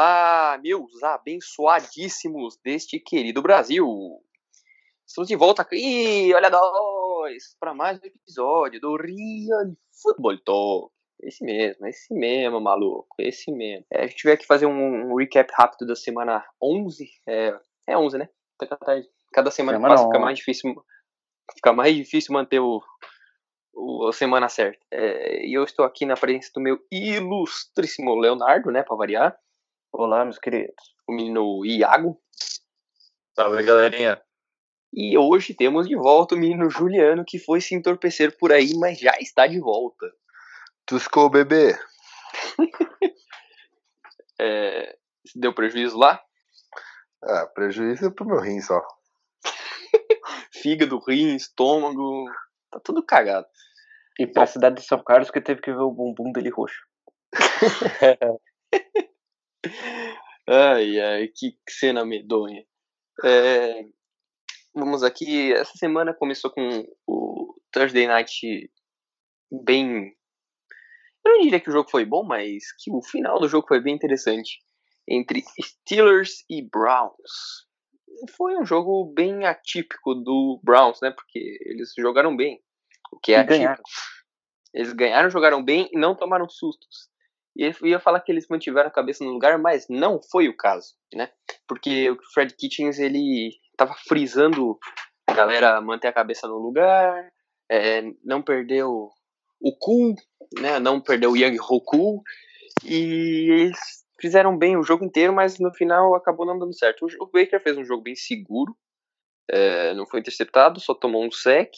[0.00, 3.84] Olá, meus abençoadíssimos deste querido Brasil.
[5.04, 10.94] Estamos de volta aqui, olha nós, para mais um episódio do Real Football Talk.
[11.20, 13.84] Esse mesmo, esse mesmo, maluco, esse mesmo.
[13.92, 17.04] É, a gente veio aqui fazer um, um, recap rápido da semana 11.
[17.26, 18.28] É, é 11, né?
[19.32, 20.84] Cada semana, semana passa, fica mais difícil
[21.56, 22.80] fica mais difícil manter o,
[23.74, 24.78] o, a semana certa.
[24.92, 29.36] É, e eu estou aqui na presença do meu ilustríssimo Leonardo, né, para variar.
[29.90, 30.94] Olá, meus queridos.
[31.08, 32.20] O menino Iago.
[33.34, 34.20] Salve, galerinha.
[34.92, 38.98] E hoje temos de volta o menino Juliano, que foi se entorpecer por aí, mas
[38.98, 40.06] já está de volta.
[40.84, 41.74] Tuscou, bebê.
[44.38, 44.96] é,
[45.34, 46.22] deu prejuízo lá?
[47.24, 48.80] Ah, prejuízo é pro meu rim só.
[50.52, 52.26] Fígado, rim, estômago,
[52.70, 53.46] tá tudo cagado.
[54.18, 54.52] E pra Bom.
[54.52, 56.86] cidade de São Carlos que teve que ver o bumbum dele roxo.
[60.48, 62.64] ai, ai, que cena medonha.
[63.24, 63.84] É,
[64.74, 65.52] vamos aqui.
[65.52, 68.70] Essa semana começou com o Thursday Night
[69.64, 70.16] bem.
[71.24, 73.80] Eu não diria que o jogo foi bom, mas que o final do jogo foi
[73.80, 74.58] bem interessante.
[75.06, 77.66] Entre Steelers e Browns.
[78.36, 81.10] Foi um jogo bem atípico do Browns, né?
[81.10, 82.62] Porque eles jogaram bem.
[83.12, 83.58] O que é atípico.
[83.58, 83.82] Ganharam.
[84.74, 87.08] Eles ganharam, jogaram bem e não tomaram sustos.
[87.58, 90.56] E eu ia falar que eles mantiveram a cabeça no lugar, mas não foi o
[90.56, 91.28] caso, né?
[91.66, 94.78] Porque o Fred Kitchens, ele tava frisando
[95.26, 97.28] a galera manter a cabeça no lugar,
[97.68, 99.10] é, não perdeu
[99.60, 100.14] o cool,
[100.60, 100.78] né?
[100.78, 102.22] Não perdeu o Young Hoku.
[102.84, 103.78] E eles
[104.20, 107.06] fizeram bem o jogo inteiro, mas no final acabou não dando certo.
[107.20, 108.76] O Baker fez um jogo bem seguro,
[109.50, 111.72] é, não foi interceptado, só tomou um sec,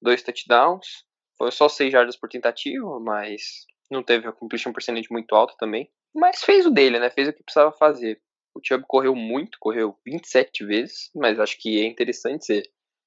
[0.00, 1.04] dois touchdowns.
[1.36, 5.90] Foi só 6 jardas por tentativa, mas não teve a completion percentage muito alta também.
[6.14, 7.10] Mas fez o dele, né?
[7.10, 8.20] Fez o que precisava fazer.
[8.54, 12.62] O Chubb correu muito, correu 27 vezes, mas acho que é interessante ser.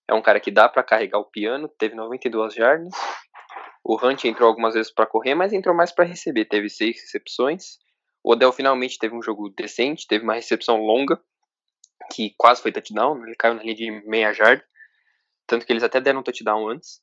[0.10, 2.94] É um cara que dá para carregar o piano, teve 92 jardas.
[3.84, 6.46] O Hunt entrou algumas vezes para correr, mas entrou mais para receber.
[6.46, 7.78] Teve seis recepções.
[8.24, 11.20] O Odell finalmente teve um jogo decente, teve uma recepção longa,
[12.14, 14.64] que quase foi touchdown, ele caiu na linha de meia jarda.
[15.48, 17.02] Tanto que eles até deram um touchdown antes.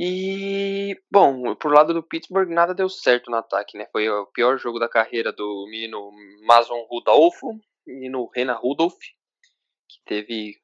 [0.00, 3.84] E, bom, pro lado do Pittsburgh, nada deu certo no ataque, né?
[3.90, 6.12] Foi o pior jogo da carreira do menino
[6.46, 10.54] Mason Rudolfo, menino Renan Rudolph, que teve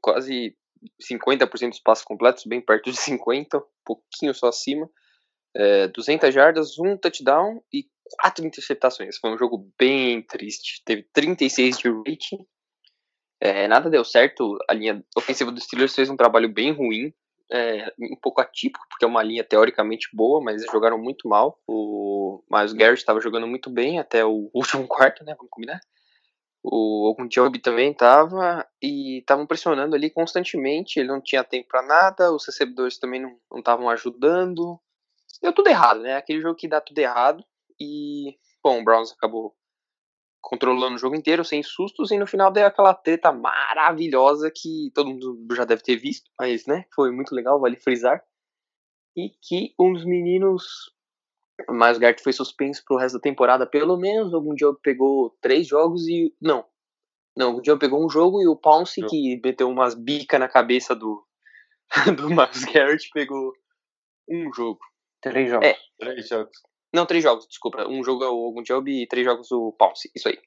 [0.00, 0.56] quase
[1.02, 4.88] 50% dos passos completos, bem perto de 50, um pouquinho só acima.
[5.56, 7.88] É, 200 jardas, um touchdown e
[8.20, 9.18] quatro interceptações.
[9.18, 10.80] Foi um jogo bem triste.
[10.84, 12.46] Teve 36 de rating.
[13.40, 14.56] É, nada deu certo.
[14.70, 17.12] A linha ofensiva dos Steelers fez um trabalho bem ruim
[17.52, 21.60] é, um pouco atípico, porque é uma linha teoricamente boa, mas eles jogaram muito mal.
[21.66, 25.34] O Miles Garrett estava jogando muito bem até o último quarto, né?
[25.36, 25.80] Vamos combinar.
[26.62, 30.98] O Ogunjobi também estava e estavam pressionando ali constantemente.
[30.98, 34.80] Ele não tinha tempo para nada, os recebedores também não estavam ajudando.
[35.42, 36.16] Deu tudo errado, né?
[36.16, 37.44] Aquele jogo que dá tudo errado.
[37.78, 39.54] E, bom, o Browns acabou
[40.44, 45.08] controlando o jogo inteiro, sem sustos, e no final deu aquela treta maravilhosa que todo
[45.08, 48.22] mundo já deve ter visto, mas, né, foi muito legal, vale frisar.
[49.16, 50.92] E que um dos meninos,
[51.70, 56.06] mais Gart foi suspenso pro resto da temporada, pelo menos, algum jogo pegou três jogos
[56.06, 56.64] e, não,
[57.36, 60.94] não, algum dia pegou um jogo e o Pounce, que meteu umas bicas na cabeça
[60.94, 61.26] do,
[62.16, 63.52] do Miles Garrett, pegou
[64.28, 64.80] um jogo.
[65.22, 65.66] Três jogos.
[65.66, 65.76] É.
[65.98, 66.58] Três jogos.
[66.94, 67.88] Não, três jogos, desculpa.
[67.88, 70.08] Um jogo é o Ogun Job e três jogos o Pounce.
[70.14, 70.38] Isso aí.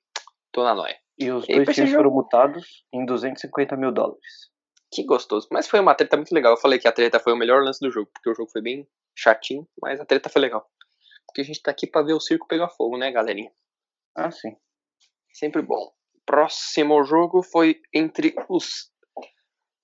[0.53, 0.97] Tô na noia.
[1.19, 4.49] E os dois times foram mutados em 250 mil dólares.
[4.89, 5.49] Que gostoso.
[5.51, 6.53] Mas foi uma treta muito legal.
[6.53, 8.61] Eu falei que a treta foi o melhor lance do jogo, porque o jogo foi
[8.61, 10.65] bem chatinho, mas a treta foi legal.
[11.25, 13.51] Porque a gente tá aqui pra ver o circo pegar fogo, né, galerinha?
[14.15, 14.55] Ah, sim.
[15.33, 15.91] Sempre bom.
[16.25, 18.89] Próximo jogo foi entre os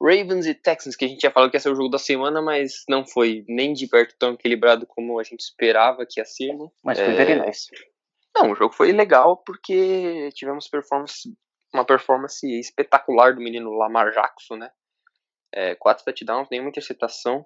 [0.03, 2.41] Ravens e Texans, que a gente ia falar que ia ser o jogo da semana,
[2.41, 6.53] mas não foi nem de perto tão equilibrado como a gente esperava que ia ser.
[6.53, 6.67] Né?
[6.83, 7.15] Mas foi é...
[7.15, 7.69] very nice.
[8.35, 11.33] Não, o jogo foi legal porque tivemos performance,
[11.73, 14.71] uma performance espetacular do menino Lamar Jackson, né?
[15.53, 17.45] É, quatro touchdowns, nenhuma interceptação.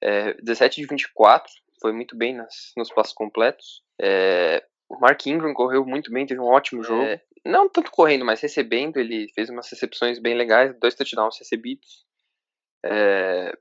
[0.00, 3.82] É, 17 de 24, foi muito bem nas, nos passos completos.
[4.00, 7.02] É, o Mark Ingram correu muito bem, teve um ótimo jogo.
[7.02, 12.04] É, não tanto correndo, mas recebendo, ele fez umas recepções bem legais, dois touchdowns recebidos.
[12.84, 13.52] É,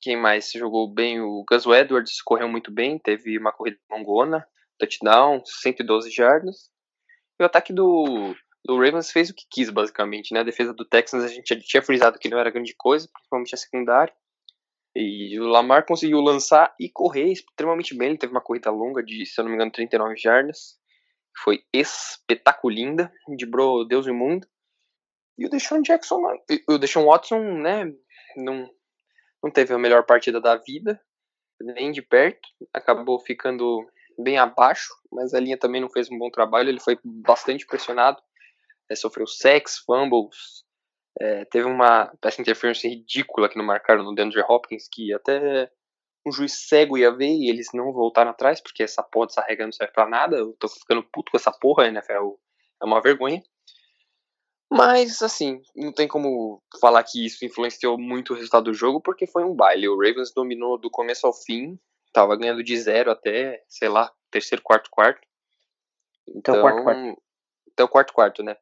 [0.00, 1.20] quem mais jogou bem?
[1.20, 4.46] O Gus Edwards correu muito bem, teve uma corrida longona,
[4.78, 6.70] touchdown, 112 jardas.
[7.38, 8.34] E o ataque do,
[8.64, 10.32] do Ravens fez o que quis, basicamente.
[10.32, 10.40] Né?
[10.40, 13.54] A defesa do Texans a gente já tinha frisado que não era grande coisa, principalmente
[13.54, 14.14] a secundária.
[14.94, 18.08] E o Lamar conseguiu lançar e correr extremamente bem.
[18.08, 20.78] Ele teve uma corrida longa de, se eu não me engano, 39 jardas.
[21.44, 23.12] foi espetaculinda,
[23.48, 24.46] bro Deus e mundo.
[25.38, 26.20] E o Deshaun Jackson,
[26.68, 27.90] o Deshaun Watson, né,
[28.36, 28.68] não,
[29.42, 31.00] não teve a melhor partida da vida,
[31.60, 33.86] nem de perto, acabou ficando
[34.18, 38.20] bem abaixo, mas a linha também não fez um bom trabalho, ele foi bastante pressionado,
[38.90, 40.64] é, sofreu sacks, fumbles,
[41.18, 45.70] é, teve uma pass interference ridícula que não marcaram no DeAndre Hopkins, que até
[46.26, 49.64] um juiz cego ia ver e eles não voltaram atrás, porque essa porra dessa regra
[49.64, 52.34] não serve pra nada, eu tô ficando puto com essa porra, NFL
[52.80, 53.42] é uma vergonha.
[54.72, 59.26] Mas, assim, não tem como falar que isso influenciou muito o resultado do jogo, porque
[59.26, 59.88] foi um baile.
[59.88, 61.76] O Ravens dominou do começo ao fim,
[62.12, 65.26] tava ganhando de zero até, sei lá, terceiro, quarto, quarto.
[66.28, 67.22] Então, até o quarto, quarto.
[67.72, 68.56] Até o quarto, quarto, né?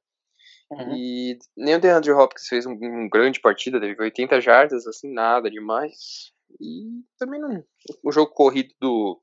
[0.71, 0.95] Uhum.
[0.95, 5.51] E nem o DeAndre Hopkins fez um, um grande partida, teve 80 jardas, assim, nada
[5.51, 6.33] demais.
[6.61, 7.65] E também não.
[8.03, 9.21] O jogo corrido do,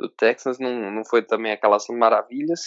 [0.00, 2.62] do Texans não, não foi também aquelas maravilhas.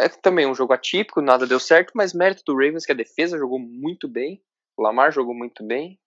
[0.00, 3.38] É também um jogo atípico, nada deu certo, mas mérito do Ravens que a defesa
[3.38, 4.42] jogou muito bem,
[4.76, 5.98] o Lamar jogou muito bem,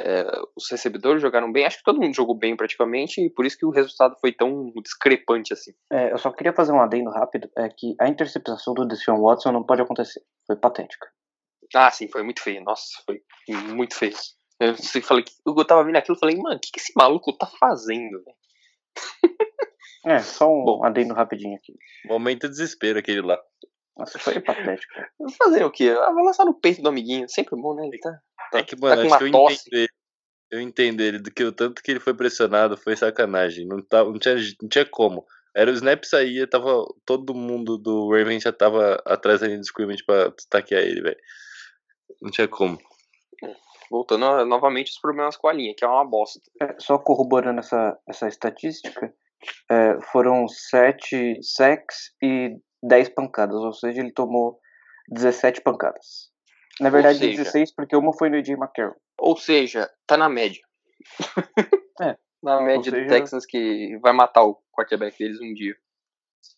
[0.00, 0.24] é,
[0.56, 3.66] os recebedores jogaram bem, acho que todo mundo jogou bem praticamente, e por isso que
[3.66, 5.72] o resultado foi tão discrepante assim.
[5.92, 9.52] É, eu só queria fazer um adendo rápido, é que a interceptação do Deshaun Watson
[9.52, 11.06] não pode acontecer, foi patética.
[11.74, 13.22] Ah, sim, foi muito feio, nossa, foi
[13.74, 14.14] muito feio.
[14.58, 17.46] Eu falei, eu tava vendo aquilo e falei, mano, o que, que esse maluco tá
[17.46, 18.22] fazendo,
[20.06, 21.74] É, só um Bom, adendo rapidinho aqui.
[22.06, 23.38] Momento de desespero aquele lá.
[23.96, 24.94] Nossa, foi patético.
[25.36, 25.94] Fazer o quê?
[25.94, 27.28] Ah, vou lançar no peito do amiguinho.
[27.28, 27.86] Sempre bom, né?
[27.86, 28.18] Ele tá,
[28.50, 29.68] tá, é que, mano, tá acho que eu tosse.
[29.68, 29.88] entendo ele.
[30.50, 33.66] Eu entendo ele, do que o tanto que ele foi pressionado foi sacanagem.
[33.66, 35.24] Não, tá, não, tinha, não tinha como.
[35.54, 36.84] Era o snap saía, tava.
[37.04, 41.16] Todo mundo do Raven já tava atrás da linha de scrimmage pra taquear ele, velho.
[42.20, 42.78] Não tinha como.
[43.90, 46.40] Voltando novamente os problemas com a linha, que é uma bosta.
[46.62, 49.12] É, só corroborando essa, essa estatística,
[49.68, 54.60] é, foram 7 sacks e 10 pancadas, ou seja, ele tomou
[55.08, 56.30] 17 pancadas.
[56.80, 58.94] Na verdade, seja, 16, porque uma foi no AJ McCarron.
[59.20, 60.62] Ou seja, tá na média.
[62.00, 62.16] É.
[62.42, 63.04] na média seja...
[63.04, 65.76] do Texans que vai matar o quarterback deles um dia.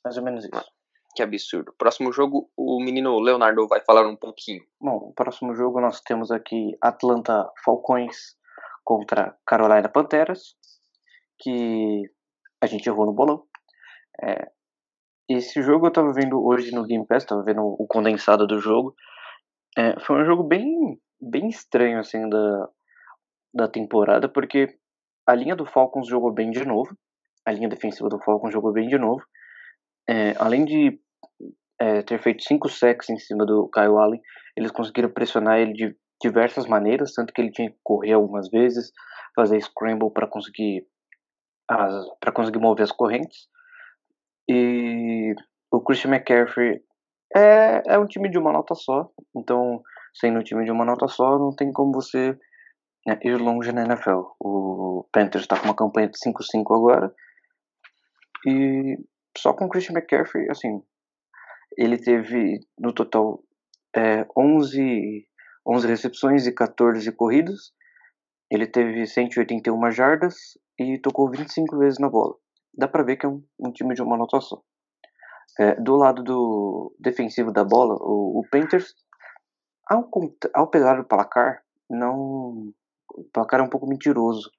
[0.04, 0.72] Mais ou menos isso.
[1.14, 1.74] Que absurdo.
[1.76, 4.62] Próximo jogo, o menino Leonardo vai falar um pouquinho.
[4.80, 8.36] Bom, próximo jogo nós temos aqui Atlanta Falcões
[8.84, 10.54] contra Carolina Panteras,
[11.38, 12.02] que
[12.60, 13.44] a gente errou no bolão.
[14.22, 14.50] É,
[15.28, 18.94] esse jogo eu tava vendo hoje no Game Pass, tava vendo o condensado do jogo.
[19.76, 22.68] É, foi um jogo bem, bem estranho, assim, da,
[23.54, 24.76] da temporada, porque
[25.26, 26.96] a linha do Falcons jogou bem de novo.
[27.46, 29.22] A linha defensiva do Falcons jogou bem de novo.
[30.08, 31.00] É, além de
[31.80, 34.20] é, ter feito cinco sacks em cima do Kyle Allen,
[34.56, 38.92] eles conseguiram pressionar ele de diversas maneiras, tanto que ele tinha que correr algumas vezes,
[39.34, 40.86] fazer scramble para conseguir
[42.20, 43.48] para conseguir mover as correntes.
[44.48, 45.34] E
[45.70, 46.82] o Christian McCaffrey
[47.34, 49.82] é, é um time de uma nota só, então
[50.14, 52.38] sendo um time de uma nota só, não tem como você
[53.06, 54.22] né, ir longe na NFL.
[54.40, 57.14] O Panthers está com uma campanha de 5-5 agora.
[58.46, 58.98] E
[59.36, 60.82] só com o Christian McCaffrey, assim,
[61.76, 63.42] ele teve no total
[63.96, 65.26] é, 11,
[65.66, 67.72] 11 recepções e 14 corridas.
[68.50, 70.34] Ele teve 181 jardas
[70.78, 72.34] e tocou 25 vezes na bola.
[72.76, 74.60] Dá pra ver que é um, um time de uma nota só.
[75.58, 78.94] É, do lado do defensivo da bola, o, o Panthers,
[79.92, 80.10] ao,
[80.54, 82.72] ao pegar o placar, não,
[83.14, 84.50] o placar é um pouco mentiroso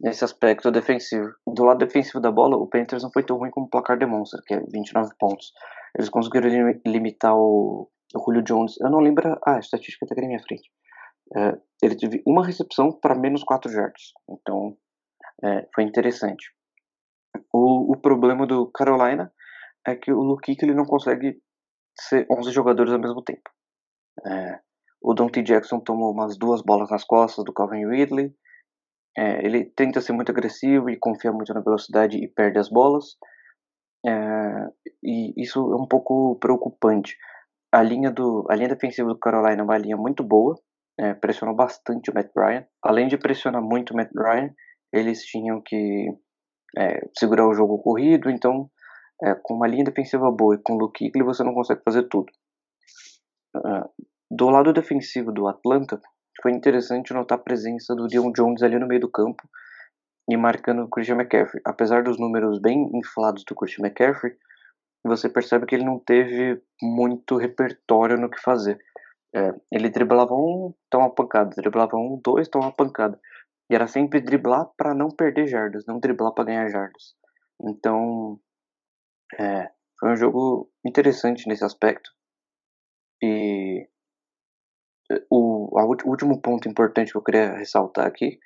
[0.00, 1.28] nesse aspecto defensivo.
[1.46, 4.40] Do lado defensivo da bola, o Panthers não foi tão ruim como o placar demonstra,
[4.46, 5.52] que é 29 pontos.
[5.96, 6.48] Eles conseguiram
[6.86, 8.78] limitar o, o Julio Jones.
[8.80, 9.38] Eu não lembro.
[9.44, 10.70] Ah, a estatística está aqui na minha frente.
[11.36, 14.12] É, ele teve uma recepção para menos 4 jardas.
[14.30, 14.76] Então,
[15.44, 16.52] é, foi interessante.
[17.52, 19.32] O, o problema do Carolina
[19.86, 21.40] é que o Luke ele não consegue
[21.98, 23.50] ser 11 jogadores ao mesmo tempo.
[24.26, 24.60] É,
[25.02, 28.34] o Dante Jackson tomou umas duas bolas nas costas do Calvin Ridley.
[29.16, 33.16] É, ele tenta ser muito agressivo e confia muito na velocidade e perde as bolas.
[34.06, 34.68] É,
[35.02, 37.16] e isso é um pouco preocupante.
[37.72, 40.58] A linha, do, a linha defensiva do Carolina é uma linha muito boa,
[40.98, 42.64] é, pressionou bastante o Matt Ryan.
[42.82, 44.50] Além de pressionar muito o Matt Ryan,
[44.92, 46.08] eles tinham que
[46.78, 48.70] é, segurar o jogo corrido, então
[49.22, 52.04] é, com uma linha defensiva boa e com o Luke Kuechly você não consegue fazer
[52.04, 52.32] tudo.
[53.56, 53.88] Uh,
[54.30, 56.00] do lado defensivo do Atlanta,
[56.42, 59.42] foi interessante notar a presença do Dion Jones ali no meio do campo
[60.28, 61.60] e marcando o Christian McCaffrey.
[61.64, 64.36] Apesar dos números bem inflados do Christian McCaffrey,
[65.04, 68.78] você percebe que ele não teve muito repertório no que fazer.
[69.34, 73.18] É, ele driblava um, toma pancada, driblava um, dois, toma pancada.
[73.70, 77.14] E era sempre driblar para não perder jardas, não driblar para ganhar jardas.
[77.62, 78.38] Então,
[79.38, 82.10] É, foi um jogo interessante nesse aspecto.
[83.22, 83.88] E
[85.30, 88.38] o, o último ponto importante que eu queria ressaltar aqui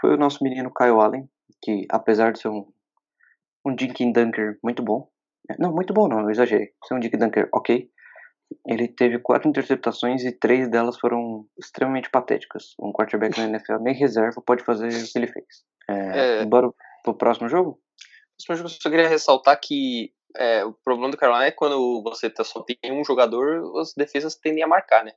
[0.00, 1.28] foi o nosso menino Kyle Allen,
[1.62, 2.66] que apesar de ser um,
[3.64, 5.08] um Dink Dunker muito bom,
[5.58, 7.90] não, muito bom não, eu exagerei, ser um Dink Dunker ok,
[8.66, 12.74] ele teve quatro interceptações e três delas foram extremamente patéticas.
[12.80, 15.64] Um quarterback na NFL nem reserva pode fazer o que ele fez.
[15.88, 16.46] É, é...
[16.46, 16.70] Bora
[17.04, 17.80] pro próximo jogo?
[18.46, 22.30] próximo jogo eu só queria ressaltar que é, o problema do Carolina é quando você
[22.30, 25.12] tá, só tem um jogador, as defesas tendem a marcar, né?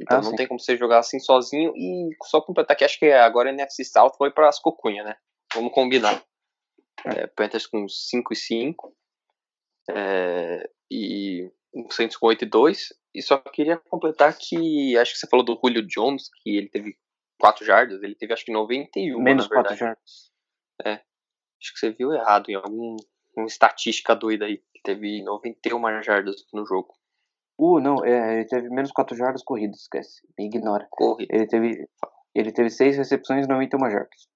[0.00, 0.36] Então ah, não sim.
[0.36, 1.72] tem como você jogar assim sozinho.
[1.76, 5.16] E só completar que acho que agora a NFC South foi para as cocunhas, né?
[5.52, 6.22] Vamos combinar.
[7.04, 8.96] É, Panthers com 5 e 5.
[9.90, 11.50] É, e
[11.90, 12.92] Saints com 8 e 2.
[13.14, 16.96] E só queria completar que acho que você falou do Julio Jones, que ele teve
[17.40, 19.20] 4 jardas, ele teve acho que 91.
[19.20, 20.30] Menos 4 jardas.
[20.84, 20.92] É.
[20.92, 22.96] Acho que você viu errado em algum
[23.40, 24.62] uma estatística doida aí.
[24.84, 26.94] Teve 91 jardas no jogo.
[27.58, 30.22] Uh, não, é, ele teve menos 4 jardas corridas, esquece.
[30.38, 30.86] Ignora.
[30.90, 31.34] Corrida.
[31.34, 31.88] Ele teve,
[32.34, 34.28] ele teve 6 recepções e 91 jardas.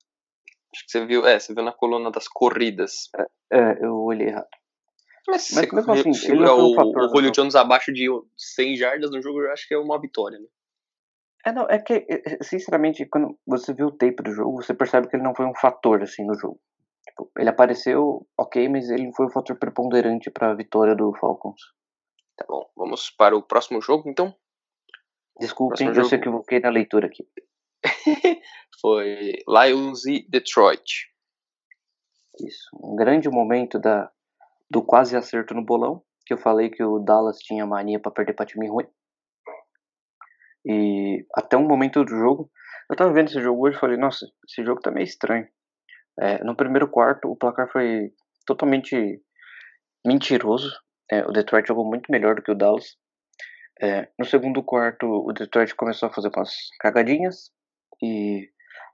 [0.75, 3.11] Acho que você viu, é, você viu na coluna das corridas.
[3.17, 4.49] É, é eu olhei errado.
[5.29, 9.11] Mas, Mas mesmo assim, ele não o, fator, o Julio Jones abaixo de 100 jardas
[9.11, 10.47] no jogo, eu acho que é uma vitória, né?
[11.45, 12.07] É, não, é que,
[12.43, 15.55] sinceramente, quando você vê o tape do jogo, você percebe que ele não foi um
[15.55, 16.61] fator, assim, no jogo.
[17.13, 21.61] Tipo, ele apareceu, ok, mas ele foi um fator preponderante para a vitória do Falcons.
[22.37, 24.35] Tá bom, vamos para o próximo jogo então?
[25.39, 26.09] Desculpem, eu jogo...
[26.09, 27.27] se equivoquei na leitura aqui.
[28.81, 31.11] Foi Lions e Detroit.
[32.41, 34.11] Isso, um grande momento da,
[34.71, 38.33] do quase acerto no bolão, que eu falei que o Dallas tinha mania para perder
[38.33, 38.87] para time ruim.
[40.65, 42.51] E até um momento do jogo,
[42.91, 45.47] eu tava vendo esse jogo hoje e falei, nossa, esse jogo tá meio estranho.
[46.21, 48.13] É, no primeiro quarto, o placar foi
[48.47, 49.21] totalmente
[50.07, 50.71] mentiroso.
[51.11, 52.97] É, o Detroit jogou muito melhor do que o Dallas.
[53.81, 57.51] É, no segundo quarto, o Detroit começou a fazer umas cagadinhas
[58.03, 58.49] e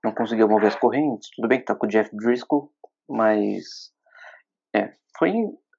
[0.05, 1.29] não conseguiu mover as correntes.
[1.35, 2.73] Tudo bem que tá com o Jeff Driscoll,
[3.09, 3.65] mas
[4.75, 5.33] é, foi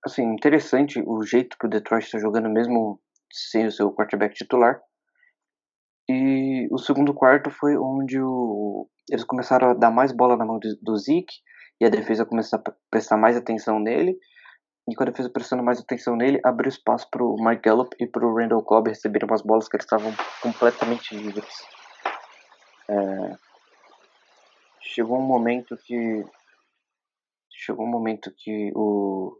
[0.05, 4.81] assim interessante o jeito que o Detroit está jogando mesmo sem o seu quarterback titular.
[6.09, 6.38] E
[6.79, 10.67] o segundo quarto foi onde o, eles começaram a dar mais bola na mão do,
[10.81, 11.35] do Zeke
[11.79, 14.17] e a defesa começou a prestar mais atenção nele.
[14.89, 18.07] E com a defesa prestando mais atenção nele, abriu espaço para o Mike Gallup e
[18.07, 21.53] para o Randall Cobb receberem umas bolas que eles estavam completamente livres.
[22.89, 23.35] É...
[24.81, 26.25] Chegou um momento que
[27.51, 29.37] chegou um momento que o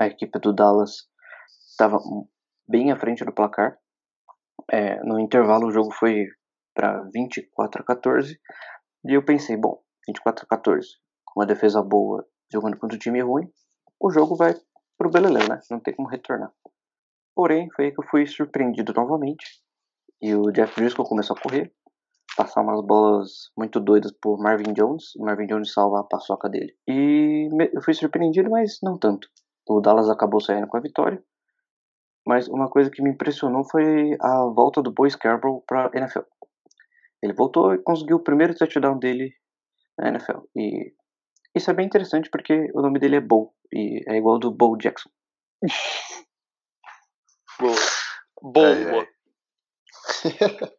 [0.00, 1.08] a equipe do Dallas
[1.70, 1.98] estava
[2.68, 3.76] bem à frente do placar.
[4.70, 6.26] É, no intervalo o jogo foi
[6.78, 8.38] para 24 a 14
[9.04, 10.86] e eu pensei, bom, 24 a 14,
[11.24, 13.50] com uma defesa boa jogando contra um time ruim,
[14.00, 14.54] o jogo vai
[14.96, 15.58] pro Belelê, né?
[15.68, 16.52] Não tem como retornar.
[17.34, 19.44] Porém, foi aí que eu fui surpreendido novamente.
[20.22, 21.72] E o Jeff Driscoll começou a correr,
[22.36, 25.16] passar umas bolas muito doidas por Marvin Jones.
[25.16, 26.76] O Marvin Jones salva a paçoca dele.
[26.88, 29.28] E eu fui surpreendido, mas não tanto.
[29.68, 31.20] O Dallas acabou saindo com a vitória.
[32.24, 36.20] Mas uma coisa que me impressionou foi a volta do Boy Scarborough para NFL.
[37.22, 39.32] Ele voltou e conseguiu o primeiro touchdown dele
[39.98, 40.40] na NFL.
[40.56, 40.92] E
[41.54, 43.52] isso é bem interessante porque o nome dele é Bo.
[43.72, 45.10] E é igual do Bo Jackson.
[47.60, 47.74] Boa.
[48.40, 49.08] Boa.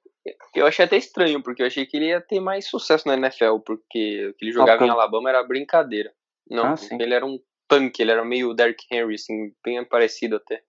[0.55, 3.59] eu achei até estranho, porque eu achei que ele ia ter mais sucesso na NFL,
[3.65, 6.13] porque o que ele jogava em Alabama era brincadeira.
[6.49, 10.63] Não, ah, ele era um tanque, ele era meio Derrick Henry, assim, bem parecido até.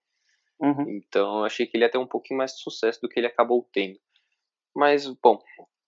[0.59, 0.85] Uhum.
[0.89, 3.27] Então eu achei que ele ia ter um pouquinho mais de sucesso do que ele
[3.27, 3.97] acabou tendo.
[4.75, 5.41] Mas, bom,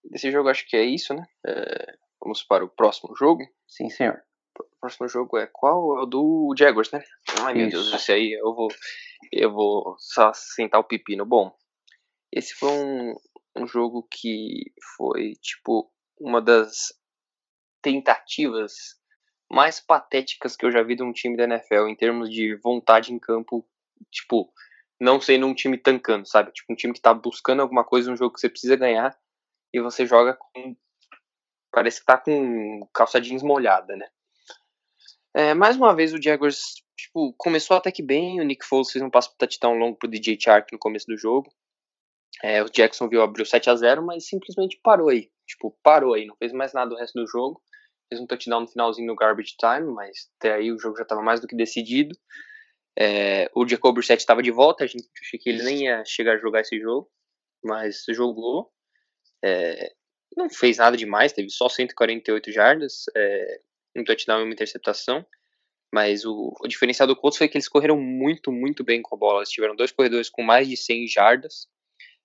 [0.03, 1.25] desse jogo acho que é isso, né?
[1.45, 3.43] É, vamos para o próximo jogo.
[3.67, 4.21] Sim, senhor.
[4.59, 5.97] O próximo jogo é qual?
[5.99, 7.03] É o do Jaguars, né?
[7.41, 8.67] Ai, meu Deus, esse aí eu vou,
[9.31, 11.25] eu vou só sentar o pepino.
[11.25, 11.55] Bom,
[12.31, 13.15] esse foi um,
[13.55, 16.93] um jogo que foi, tipo, uma das
[17.81, 18.73] tentativas
[19.51, 23.13] mais patéticas que eu já vi de um time da NFL em termos de vontade
[23.13, 23.67] em campo,
[24.11, 24.51] tipo,
[25.03, 26.51] não sendo um time tancando, sabe?
[26.53, 29.15] Tipo, um time que tá buscando alguma coisa, um jogo que você precisa ganhar
[29.74, 30.75] e você joga com.
[31.72, 34.07] Parece que tá com calça jeans molhada, né?
[35.36, 39.03] É, mais uma vez o Jaguars tipo, começou até que bem, o Nick Foles fez
[39.03, 41.51] um passo pro touchdown longo pro DJ Chark no começo do jogo.
[42.41, 45.29] É, o Jacksonville abriu 7 a 0 mas simplesmente parou aí.
[45.45, 47.62] Tipo, parou aí, não fez mais nada o resto do jogo.
[48.07, 51.22] Fez um touchdown no finalzinho no garbage time, mas até aí o jogo já estava
[51.22, 52.15] mais do que decidido.
[52.97, 56.35] É, o Jacob Brissett estava de volta, a gente achei que ele nem ia chegar
[56.35, 57.09] a jogar esse jogo,
[57.63, 58.71] mas jogou.
[59.43, 59.93] É,
[60.38, 63.62] não fez nada demais, teve só 148 jardas, é,
[63.95, 65.25] um touchdown e uma interceptação.
[65.93, 69.17] Mas o, o diferencial do Colts foi que eles correram muito, muito bem com a
[69.17, 69.39] bola.
[69.39, 71.67] Eles tiveram dois corredores com mais de 100 jardas.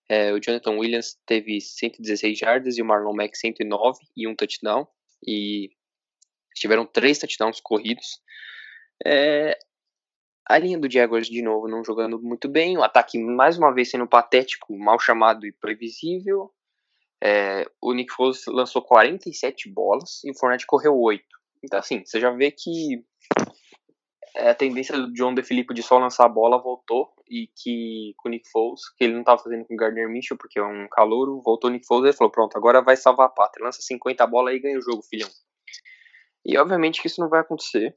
[0.08, 4.88] É, o Jonathan Williams teve 116 jardas e o Marlon Mack 109 e um touchdown.
[5.26, 5.70] E
[6.54, 8.22] tiveram três touchdowns corridos.
[9.06, 9.58] É,
[10.48, 12.78] a linha do Jaguars, de novo, não jogando muito bem.
[12.78, 16.50] O ataque, mais uma vez, sendo patético, mal chamado e previsível.
[17.22, 21.22] É, o Nick Foles lançou 47 bolas e o Fournette correu 8.
[21.62, 23.04] Então, assim, você já vê que
[24.36, 28.30] a tendência do John DeFilippo de só lançar a bola voltou e que com o
[28.30, 31.42] Nick Foles, que ele não estava fazendo com o Gardner Mitchell porque é um calouro,
[31.42, 34.54] voltou o Nick Foles e falou, pronto, agora vai salvar a pátria, lança 50 bolas
[34.54, 35.28] e ganha o jogo, filhão.
[36.44, 37.96] E obviamente que isso não vai acontecer,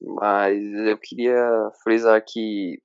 [0.00, 2.80] mas eu queria frisar que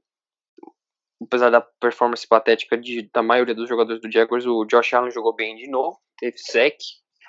[1.21, 5.33] apesar da performance patética de, da maioria dos jogadores do Jaguars, o Josh Allen jogou
[5.33, 6.77] bem de novo, teve sec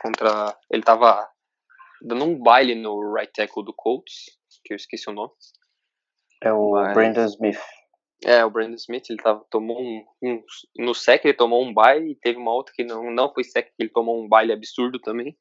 [0.02, 1.28] contra, ele estava
[2.02, 4.24] dando um baile no right tackle do Colts,
[4.64, 5.32] que eu esqueci o nome.
[6.42, 6.94] É o Mas...
[6.94, 7.60] Brandon Smith.
[8.24, 10.42] É, o Brandon Smith, ele tava, tomou um, um,
[10.78, 13.66] No sec ele tomou um baile e teve uma outra que não, não foi sec,
[13.66, 15.36] que ele tomou um baile absurdo também.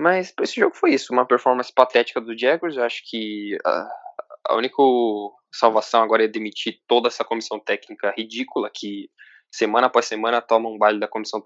[0.00, 2.74] Mas esse jogo foi isso, uma performance patética do Jaguars.
[2.74, 3.88] Eu acho que a,
[4.48, 4.76] a única
[5.52, 9.10] salvação agora é demitir toda essa comissão técnica ridícula que
[9.52, 11.42] semana após semana toma um baile da comissão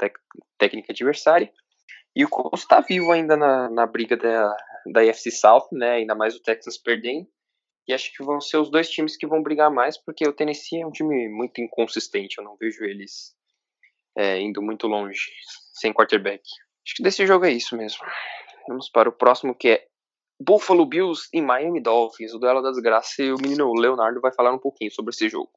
[0.57, 1.53] técnica adversária.
[2.15, 4.57] E o Colts está vivo ainda na, na briga da,
[4.93, 5.95] da South, né?
[5.95, 7.27] Ainda mais o Texas perdendo.
[7.89, 10.81] E acho que vão ser os dois times que vão brigar mais, porque o Tennessee
[10.81, 12.39] é um time muito inconsistente.
[12.39, 13.35] Eu não vejo eles
[14.17, 15.33] é, indo muito longe
[15.73, 16.45] sem quarterback.
[16.87, 17.99] Acho que desse jogo é isso mesmo.
[18.69, 19.87] Vamos para o próximo que é
[20.41, 23.19] Buffalo Bills e Miami Dolphins, o duelo das graças.
[23.19, 25.51] E o menino Leonardo vai falar um pouquinho sobre esse jogo.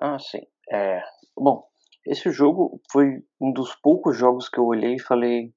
[0.00, 0.40] Ah, sim.
[0.72, 1.02] É,
[1.36, 1.66] bom,
[2.06, 5.52] esse jogo foi um dos poucos jogos que eu olhei e falei: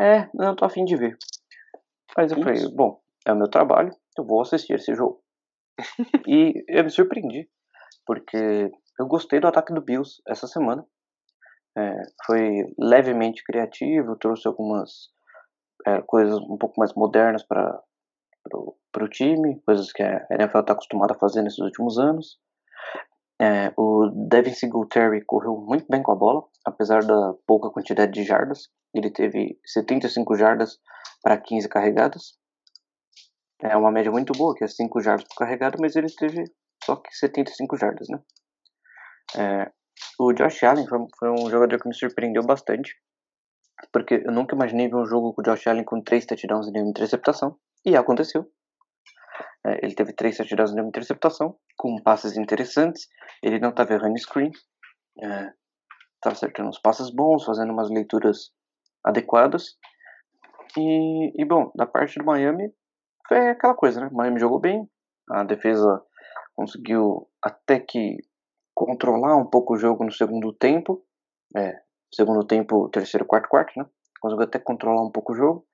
[0.00, 1.16] É, não tô afim de ver.
[2.16, 5.22] Mas eu falei: Bom, é o meu trabalho, eu vou assistir esse jogo.
[6.26, 7.48] e eu me surpreendi,
[8.06, 10.84] porque eu gostei do ataque do Bills essa semana.
[11.76, 15.13] É, foi levemente criativo, trouxe algumas
[15.86, 17.82] é, coisas um pouco mais modernas para
[18.54, 22.38] o time, coisas que a NFL está acostumada a fazer nesses últimos anos.
[23.40, 28.24] É, o Devin Singletary correu muito bem com a bola, apesar da pouca quantidade de
[28.24, 28.68] jardas.
[28.94, 30.78] Ele teve 75 jardas
[31.22, 32.38] para 15 carregadas.
[33.60, 36.44] É uma média muito boa, que é 5 jardas por carregado, mas ele teve
[36.84, 38.20] só que 75 jardas, né?
[39.36, 39.72] É,
[40.18, 42.94] o Josh Allen foi, foi, um jogador que me surpreendeu bastante,
[43.92, 46.70] porque eu nunca imaginei ver um jogo com o Josh Allen com 3 touchdowns e
[46.70, 48.46] nenhuma interceptação, e aconteceu.
[49.66, 53.08] É, ele teve 3 touchdowns e nenhuma interceptação, com passes interessantes,
[53.42, 54.50] ele não estava errando screen,
[55.16, 55.52] estava
[56.26, 58.52] é, acertando uns passes bons, fazendo umas leituras
[59.04, 59.76] adequadas,
[60.76, 62.72] e, e bom, da parte do Miami,
[63.28, 64.10] foi aquela coisa, né?
[64.12, 64.88] Miami jogou bem,
[65.30, 66.02] a defesa
[66.54, 68.18] conseguiu até que
[68.74, 71.04] controlar um pouco o jogo no segundo tempo,
[71.56, 71.80] é,
[72.14, 73.86] segundo tempo, terceiro, quarto, quarto, né?
[74.20, 75.66] Conseguiu até controlar um pouco o jogo,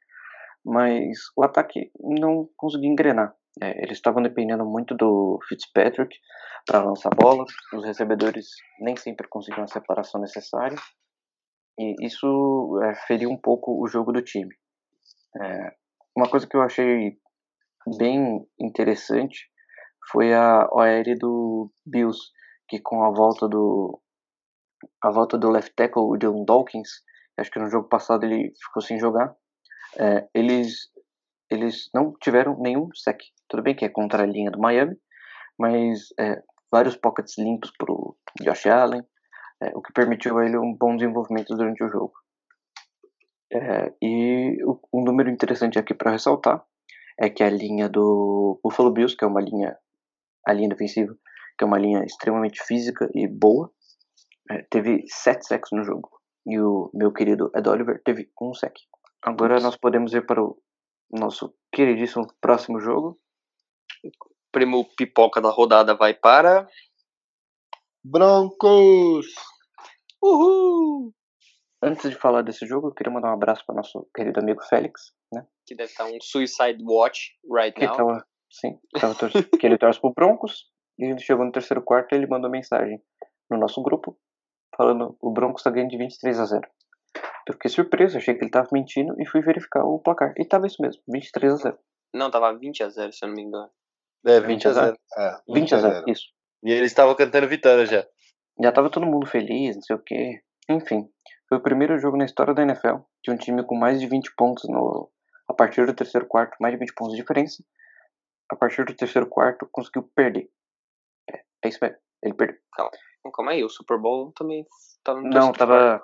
[0.65, 3.35] mas o ataque não conseguiu engrenar.
[3.61, 6.17] É, eles estavam dependendo muito do Fitzpatrick
[6.67, 8.47] para lançar bolas, os recebedores
[8.81, 10.77] nem sempre conseguiam a separação necessária,
[11.79, 14.55] e isso é, feriu um pouco o jogo do time.
[15.41, 15.75] É,
[16.17, 17.17] uma coisa que eu achei
[17.97, 19.49] bem interessante
[20.11, 22.21] foi a OL do Bills,
[22.69, 24.01] que com a volta do
[25.03, 26.89] a volta do left tackle, o John Dawkins,
[27.39, 29.35] acho que no jogo passado ele ficou sem jogar,
[29.99, 30.91] é, eles
[31.51, 33.19] eles não tiveram nenhum sec.
[33.49, 34.97] Tudo bem que é contra a linha do Miami,
[35.59, 36.41] mas é,
[36.71, 39.03] vários pockets limpos para o Josh Allen,
[39.61, 42.13] é, o que permitiu a ele um bom desenvolvimento durante o jogo.
[43.53, 44.59] É, e
[44.93, 46.65] um número interessante aqui para ressaltar
[47.19, 49.77] é que a linha do Buffalo Bills, que é uma linha,
[50.47, 51.13] a linha defensiva,
[51.59, 53.71] que é uma linha extremamente física e boa,
[54.71, 56.11] teve sete sacks no jogo.
[56.47, 58.81] E o meu querido Ed Oliver teve um sack.
[59.23, 60.57] Agora nós podemos ir para o
[61.11, 63.19] nosso queridíssimo próximo jogo.
[64.05, 64.11] O
[64.51, 66.67] primo pipoca da rodada vai para.
[68.03, 69.27] Broncos!
[70.23, 71.13] Uhul!
[71.83, 75.13] Antes de falar desse jogo, eu queria mandar um abraço para nosso querido amigo Félix,
[75.33, 75.47] né?
[75.67, 77.97] Que deve estar um Suicide Watch right que now.
[77.97, 79.15] Tava, sim, tava
[79.59, 80.71] que ele torce pro Broncos.
[80.99, 83.03] E chegou no terceiro quarto e ele mandou mensagem
[83.51, 84.19] no nosso grupo
[84.77, 86.69] falando o Broncos tá ganhando de 23 a 0.
[87.47, 90.35] Eu fiquei surpreso, achei que ele tava mentindo e fui verificar o placar.
[90.39, 91.79] E tava isso mesmo, 23 a 0.
[92.15, 93.71] Não, tava 20 a 0, se eu não me engano.
[94.27, 94.87] É, 20, 20 a 0.
[94.87, 94.99] 0.
[95.19, 96.25] É, 20, 20 a 0, 0, isso.
[96.63, 98.07] E eles estavam cantando vitória já.
[98.63, 100.43] Já tava todo mundo feliz, não sei o quê.
[100.69, 101.09] Enfim,
[101.49, 104.35] foi o primeiro jogo na história da NFL de um time com mais de 20
[104.37, 105.11] pontos no
[105.49, 107.65] A partir do terceiro quarto, mais de 20 pontos de diferença.
[108.51, 110.51] A partir do terceiro quarto, conseguiu perder.
[111.29, 111.97] É, é isso mesmo.
[112.23, 112.59] Ele perdeu.
[112.77, 112.91] Calma,
[113.33, 114.65] calma aí, o Super Bowl também
[115.05, 116.03] tava no Não, tava,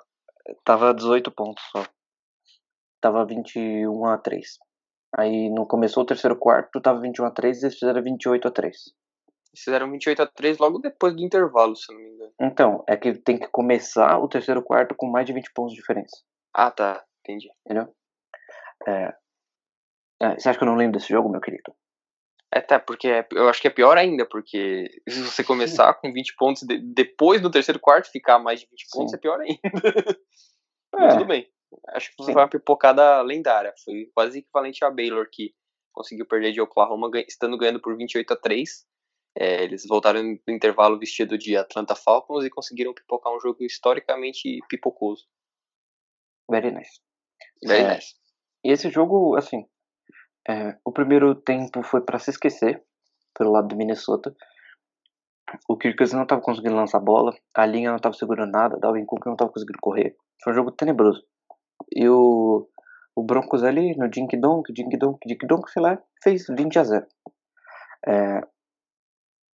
[0.63, 1.83] tava 18 pontos só.
[3.01, 4.57] Tava 21 a 3.
[5.17, 8.51] Aí não começou o terceiro quarto, tava 21 a 3 e eles fizeram 28 a
[8.51, 8.75] 3.
[8.75, 12.33] Eles fizeram 28 a 3 logo depois do intervalo, se não me engano.
[12.41, 15.79] Então, é que tem que começar o terceiro quarto com mais de 20 pontos de
[15.79, 16.17] diferença.
[16.53, 17.03] Ah, tá.
[17.21, 17.49] Entendi.
[17.65, 17.93] Entendeu?
[18.87, 19.13] É...
[20.21, 21.73] é, você acha que eu não lembro desse jogo, meu querido?
[22.53, 26.13] É, tá, porque é- eu acho que é pior ainda, porque se você começar com
[26.13, 29.17] 20 pontos de- depois do terceiro quarto, ficar mais de 20 pontos Sim.
[29.17, 29.59] é pior ainda.
[30.93, 31.17] Mas É.
[31.17, 31.51] tudo bem.
[31.89, 33.73] Acho que foi uma pipocada lendária.
[33.83, 35.53] Foi quase equivalente a Baylor, que
[35.93, 38.85] conseguiu perder de Oklahoma, estando ganhando por 28 a 3.
[39.37, 44.59] É, eles voltaram no intervalo vestido de Atlanta Falcons e conseguiram pipocar um jogo historicamente
[44.69, 45.27] pipocoso.
[46.49, 47.01] Very nice.
[47.63, 47.95] Very É.
[47.95, 48.15] nice.
[48.63, 49.67] E esse jogo, assim,
[50.47, 52.83] é, o primeiro tempo foi pra se esquecer,
[53.37, 54.33] pelo lado do Minnesota.
[55.67, 59.05] O Kirk Cousins não tava conseguindo lançar bola, a linha não tava segurando nada, Dalvin
[59.05, 60.15] Cook não tava conseguindo correr.
[60.43, 61.23] Foi um jogo tenebroso.
[61.93, 62.67] E o,
[63.15, 66.83] o Broncos ali, no Dink Donk, Dink Donk, Dink Donk, sei lá, fez 20 a
[66.83, 67.07] 0.
[68.07, 68.41] É,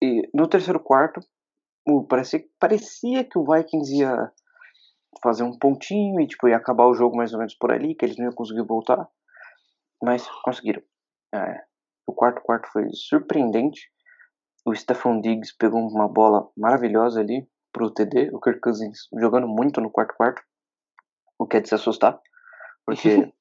[0.03, 1.21] e no terceiro quarto,
[1.87, 4.33] o, parecia, parecia que o Vikings ia
[5.23, 8.05] fazer um pontinho e tipo, ia acabar o jogo mais ou menos por ali, que
[8.05, 9.09] eles não iam conseguir voltar.
[10.03, 10.83] Mas conseguiram.
[11.35, 11.63] É,
[12.07, 13.89] o quarto quarto foi surpreendente.
[14.67, 18.31] O Stephon Diggs pegou uma bola maravilhosa ali pro TD.
[18.33, 20.43] O Kirk Cousins jogando muito no quarto quarto.
[21.39, 22.21] O que é de se assustar.
[22.85, 23.09] Porque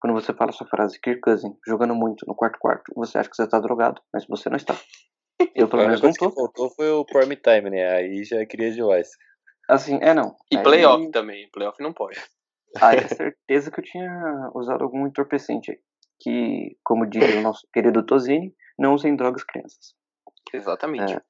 [0.00, 3.36] quando você fala essa frase, Kirk Cousins jogando muito no quarto quarto, você acha que
[3.36, 4.74] você tá drogado, mas você não está.
[5.54, 6.30] Eu pelo menos não coisa que tô.
[6.30, 7.96] faltou foi o prime time, né?
[7.96, 9.10] Aí já queria demais.
[9.68, 10.36] Assim, é não.
[10.50, 11.48] E Aí- playoff também.
[11.50, 12.20] Playoff não pode.
[12.80, 15.78] Aí é certeza que eu tinha usado algum entorpecente aí.
[16.22, 19.94] Que, como diria o nosso querido Tozini, não usem drogas crianças.
[20.52, 21.14] Exatamente.
[21.14, 21.22] É.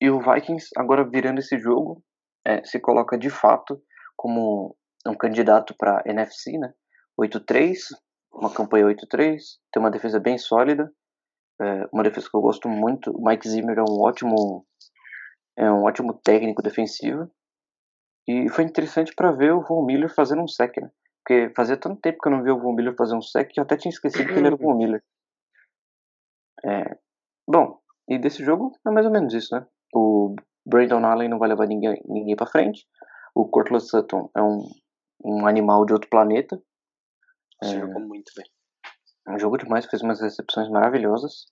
[0.00, 2.02] E o Vikings, agora virando esse jogo,
[2.46, 3.82] é, se coloca de fato
[4.16, 6.72] como um candidato para NFC, né?
[7.20, 7.76] 8-3,
[8.32, 9.38] uma campanha 8-3,
[9.72, 10.90] tem uma defesa bem sólida,
[11.60, 13.10] é, uma defesa que eu gosto muito.
[13.10, 14.64] O Mike Zimmer é um ótimo,
[15.56, 17.30] é um ótimo técnico defensivo.
[18.28, 20.90] E foi interessante para ver o Von Miller fazendo um sec, né?
[21.28, 23.60] Porque fazia tanto tempo que eu não via o Von Miller fazer um sec que
[23.60, 25.04] eu até tinha esquecido que ele era o Von Miller.
[26.64, 26.96] É,
[27.46, 29.66] bom, e desse jogo é mais ou menos isso, né?
[29.94, 30.34] O
[30.66, 32.86] Brandon Allen não vai levar ninguém, ninguém pra frente.
[33.34, 34.66] O Cortland Sutton é um,
[35.22, 36.58] um animal de outro planeta.
[37.62, 37.80] Você É.
[37.80, 38.46] jogou muito bem.
[39.28, 41.44] Um jogo demais, fez umas recepções maravilhosas.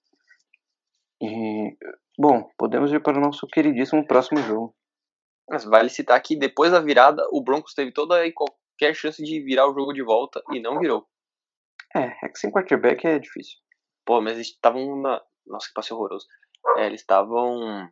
[1.20, 1.76] E,
[2.18, 4.74] bom, podemos ir para o nosso queridíssimo próximo jogo.
[5.50, 8.32] Mas vale citar que depois da virada, o Broncos teve toda e
[8.76, 11.06] qualquer chance de virar o jogo de volta e não virou.
[11.94, 13.58] É, é que sem quarterback é difícil.
[14.04, 15.22] Pô, mas eles estavam na.
[15.46, 16.26] Nossa, que passe horroroso.
[16.76, 17.88] É, eles estavam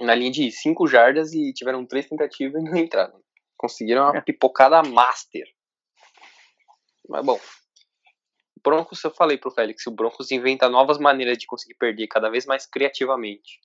[0.00, 3.20] na linha de 5 jardas e tiveram três tentativas e não entraram.
[3.56, 4.20] Conseguiram uma É.
[4.20, 5.46] pipocada master.
[7.08, 7.38] Mas bom.
[8.56, 12.28] O Broncos, eu falei pro Félix, o Broncos inventa novas maneiras de conseguir perder cada
[12.28, 13.60] vez mais criativamente.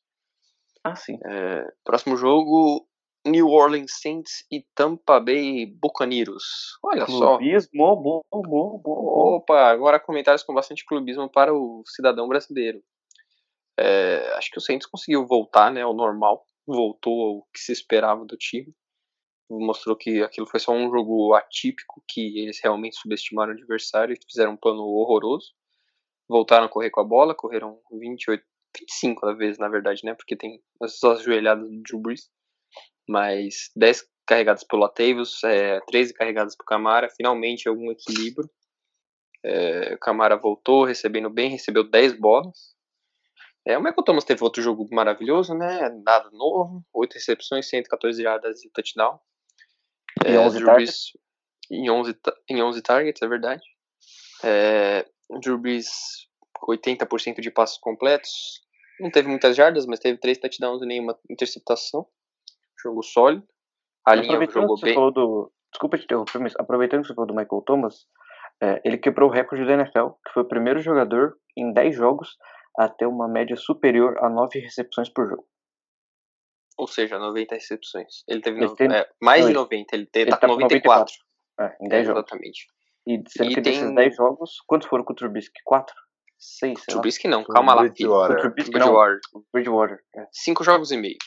[0.83, 1.19] Ah, sim.
[1.83, 2.87] Próximo jogo,
[3.25, 6.77] New Orleans Saints e Tampa Bay Buccaneers.
[6.83, 7.37] Olha só.
[7.37, 9.35] Clubismo, bom, bom, bom.
[9.35, 12.83] Opa, agora comentários com bastante clubismo para o cidadão brasileiro.
[13.79, 18.25] É, acho que o Saints conseguiu voltar né, ao normal, voltou ao que se esperava
[18.25, 18.73] do time.
[19.49, 24.25] Mostrou que aquilo foi só um jogo atípico, que eles realmente subestimaram o adversário e
[24.25, 25.51] fizeram um plano horroroso.
[26.27, 28.43] Voltaram a correr com a bola, correram 28,
[28.79, 30.13] 25 às vezes, na verdade, né?
[30.13, 32.29] Porque tem as as joelhadas do Drew Brees.
[33.11, 38.49] Mas 10 carregadas pelo Latavius, é, 13 carregadas por Camara, finalmente algum equilíbrio.
[39.43, 42.73] É, o Camara voltou, recebendo bem, recebeu 10 bolas.
[43.65, 45.89] É, o Michael Thomas teve outro jogo maravilhoso, né?
[46.03, 49.19] Nada novo, 8 recepções, 114 yardas e touchdown.
[50.25, 51.11] E 11 Drew targets.
[51.13, 51.21] Brees
[51.71, 53.63] em 11, ta- em 11 targets, é verdade.
[54.43, 55.05] É,
[55.41, 55.89] Drew Brees
[56.53, 58.61] com 80% de passos completos.
[58.99, 62.07] Não teve muitas jardas, mas teve 3 touchdowns e nenhuma interceptação.
[62.83, 63.43] Jogo sólido.
[64.05, 64.95] A linha Aproveitando jogou que você bem.
[64.95, 65.51] falou do.
[65.71, 68.05] Desculpa te interromper, mas aproveitando que você falou do Michael Thomas,
[68.61, 72.37] é, ele quebrou o recorde da NFL, que foi o primeiro jogador em 10 jogos
[72.77, 75.45] a ter uma média superior a 9 recepções por jogo.
[76.77, 78.23] Ou seja, 90 recepções.
[78.27, 80.53] Ele teve Ele no- tem- é, mais de ele- 90, ele, ele tá tá com
[80.55, 81.13] com 94.
[81.59, 82.21] É, em 10 É, jogos.
[82.23, 82.67] Exatamente.
[83.07, 85.61] E sendo E que desses tem- 10 jogos, quantos foram com o Trubisky?
[85.63, 85.95] 4?
[86.37, 87.01] 6, sei lá.
[87.01, 88.51] Trubisky não, calma lá, Bridgewater.
[88.53, 89.19] Bridgewater.
[89.53, 89.99] Bridgewater.
[90.15, 90.25] É.
[90.31, 91.17] 5 jogos e meio.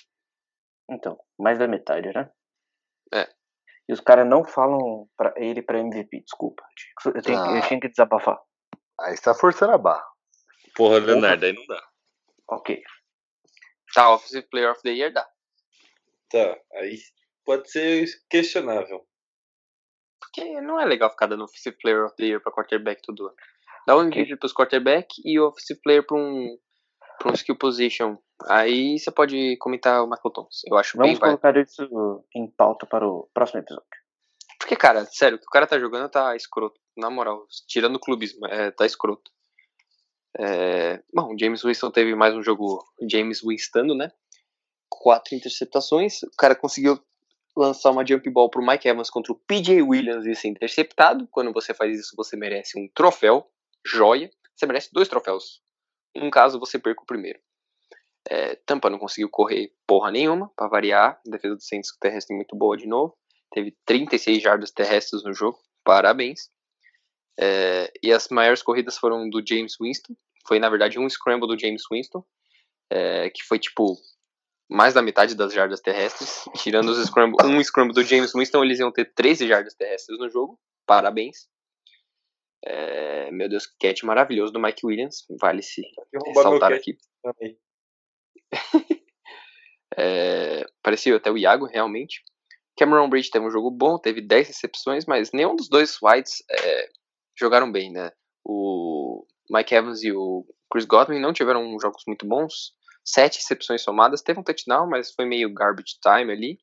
[0.91, 2.31] Então, mais da metade, né?
[3.89, 6.63] E os caras não falam pra ele pra MVP, desculpa.
[7.05, 7.57] Eu, tenho, ah.
[7.57, 8.41] eu tinha que desabafar.
[9.01, 10.05] Aí você tá forçando a barra.
[10.75, 11.83] Porra, Leonardo, aí não dá.
[12.49, 12.83] Ok.
[13.95, 15.29] Tá, Offensive Player of the Year dá.
[16.31, 16.99] Tá, aí
[17.45, 19.07] pode ser questionável.
[20.21, 23.37] Porque não é legal ficar dando Offensive Player of the Year pra quarterback todo ano.
[23.87, 26.59] Dá um MVP pros quarterback e Offensive Player pra um,
[27.19, 28.17] pra um skill position.
[28.49, 30.63] Aí você pode comentar o Michael Thomas.
[30.67, 31.63] Eu acho Vamos bem colocar vai.
[31.63, 33.87] isso em pauta para o próximo episódio.
[34.59, 36.81] Porque, cara, sério, o que o cara tá jogando tá escroto.
[36.97, 39.31] Na moral, tirando o clubismo, é, tá escroto.
[40.39, 44.11] É, bom, James Winston teve mais um jogo James Winston, né?
[44.89, 46.23] Quatro interceptações.
[46.23, 46.99] O cara conseguiu
[47.57, 51.29] lançar uma jump ball pro Mike Evans contra o PJ Williams e ser interceptado.
[51.31, 53.49] Quando você faz isso, você merece um troféu.
[53.87, 54.31] Joia.
[54.55, 55.63] Você merece dois troféus.
[56.17, 57.39] Um caso você perca o primeiro.
[58.29, 61.21] É, Tampa não conseguiu correr porra nenhuma, para variar.
[61.27, 63.17] A defesa do Saints terrestre muito boa de novo.
[63.51, 65.59] Teve 36 jardas terrestres no jogo.
[65.85, 66.51] Parabéns.
[67.39, 70.15] É, e as maiores corridas foram do James Winston.
[70.47, 72.25] Foi, na verdade, um scramble do James Winston.
[72.91, 73.97] É, que foi, tipo,
[74.69, 76.45] mais da metade das jardas terrestres.
[76.57, 80.31] Tirando os scramble, um scramble do James Winston, eles iam ter 13 jardas terrestres no
[80.31, 80.59] jogo.
[80.87, 81.49] Parabéns.
[82.65, 85.27] É, meu Deus, que catch maravilhoso do Mike Williams.
[85.41, 85.83] Vale se
[86.27, 86.97] ressaltar aqui.
[89.97, 92.23] é, parecia até o Iago, realmente.
[92.77, 96.89] Cameron Bridge teve um jogo bom, teve 10 recepções, mas nenhum dos dois Whites é,
[97.39, 98.11] jogaram bem, né?
[98.45, 102.73] O Mike Evans e o Chris Godwin não tiveram jogos muito bons.
[103.05, 106.59] Sete recepções somadas, teve um touchdown, mas foi meio garbage time ali.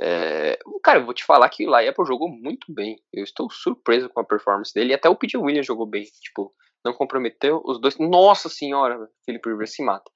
[0.00, 3.00] É, cara, eu vou te falar que o Laiepo jogou muito bem.
[3.12, 4.94] Eu estou surpreso com a performance dele.
[4.94, 6.04] Até o PJ Williams jogou bem.
[6.20, 7.98] Tipo, não comprometeu os dois.
[7.98, 10.10] Nossa senhora, Felipe Rivers se mata.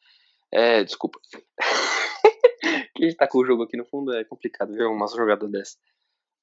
[0.53, 1.19] É, desculpa.
[2.95, 5.51] que a gente tá com o jogo aqui no fundo é complicado ver umas jogadas
[5.51, 5.77] dessa.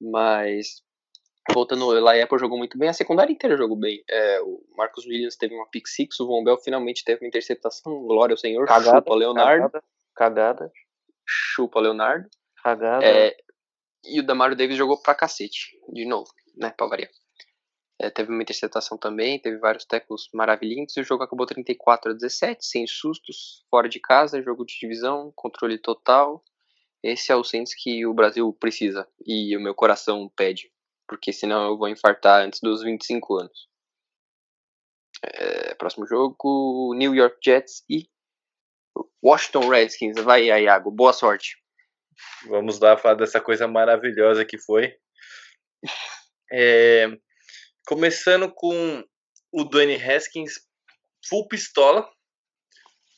[0.01, 0.83] Mas
[1.51, 4.03] voltando, o Laiepo jogou muito bem, a secundária inteira jogou bem.
[4.09, 8.03] É, o Marcos Williams teve uma pick six, o Von Bell finalmente teve uma interceptação,
[8.03, 9.63] glória ao Senhor, cagada, chupa Leonardo.
[9.63, 9.83] Cagada,
[10.15, 10.71] cagada.
[11.25, 12.29] Chupa Leonardo.
[12.63, 13.05] Cagada.
[13.05, 13.35] É,
[14.05, 17.11] e o Damario Davis jogou pra cacete, de novo, né, pra variar.
[18.03, 22.13] É, teve uma interceptação também, teve vários tackles maravilhosos e o jogo acabou 34 a
[22.13, 26.43] 17, sem sustos, fora de casa, jogo de divisão, controle total.
[27.01, 30.73] Esse é o Saints que o Brasil precisa e o meu coração pede
[31.07, 33.69] porque senão eu vou infartar antes dos 25 anos.
[35.23, 38.09] É, próximo jogo: New York Jets e
[39.23, 40.19] Washington Redskins.
[40.21, 41.57] Vai, Iago, boa sorte.
[42.47, 44.95] Vamos lá falar dessa coisa maravilhosa que foi.
[46.51, 47.07] É,
[47.85, 49.03] começando com
[49.51, 50.53] o Dwayne Haskins
[51.27, 52.09] full pistola.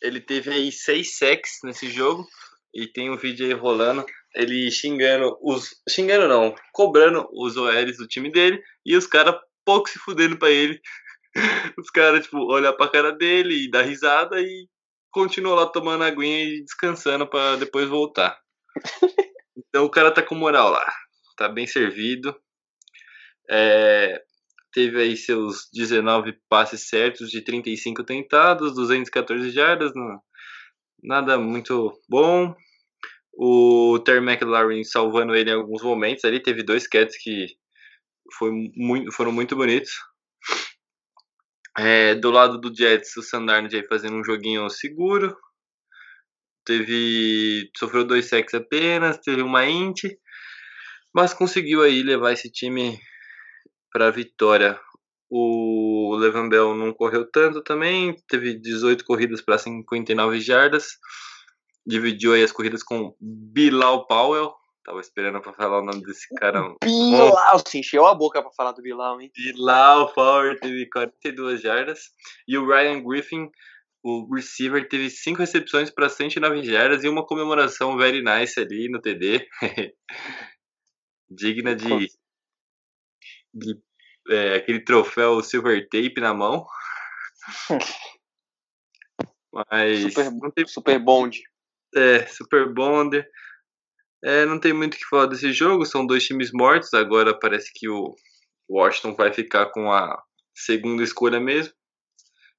[0.01, 2.25] Ele teve aí seis sacks nesse jogo
[2.73, 5.69] e tem um vídeo aí rolando ele xingando os.
[5.89, 10.51] xingando não, cobrando os OLs do time dele e os caras pouco se fudendo pra
[10.51, 10.79] ele.
[11.77, 14.69] Os caras, tipo, olhar pra cara dele e dar risada e
[15.11, 18.37] continuam lá tomando aguinha e descansando para depois voltar.
[19.57, 20.85] Então o cara tá com moral lá.
[21.37, 22.33] Tá bem servido.
[23.49, 24.21] É,
[24.75, 29.93] teve aí seus 19 passes certos de 35 tentados, 214 jardas.
[29.95, 30.19] Não,
[31.01, 32.53] nada muito bom.
[33.33, 36.43] O Terry McLaurin salvando ele em alguns momentos ali.
[36.43, 37.47] Teve dois cats que
[38.37, 39.91] foi muito, foram muito bonitos.
[41.77, 45.37] É, do lado do Jets, o Sandarnold aí fazendo um joguinho seguro.
[46.65, 47.69] Teve.
[47.77, 50.03] Sofreu dois sacks apenas, teve uma int.
[51.13, 52.99] Mas conseguiu aí levar esse time
[53.95, 54.77] para vitória.
[55.29, 60.99] O Levan Bell não correu tanto também, teve 18 corridas para 59 jardas
[61.85, 64.55] dividiu aí as corridas com Bilal Powell.
[64.83, 66.75] Tava esperando pra falar o nome desse cara.
[66.83, 69.31] Bilal, se encheu a boca pra falar do Bilal, hein?
[69.35, 72.11] Bilal Powell teve 42 jardas.
[72.47, 73.49] E o Ryan Griffin,
[74.03, 79.01] o receiver, teve 5 recepções para 109 jardas e uma comemoração very nice ali no
[79.01, 79.47] TD.
[81.29, 82.07] Digna de
[84.29, 86.65] é, aquele troféu Silver Tape na mão.
[89.71, 90.13] Mas.
[90.13, 91.41] Super, super Bond.
[91.95, 93.27] É, Super Bonder.
[94.23, 96.93] É, não tem muito o que falar desse jogo, são dois times mortos.
[96.93, 98.15] Agora parece que o
[98.69, 100.21] Washington vai ficar com a
[100.53, 101.73] segunda escolha mesmo.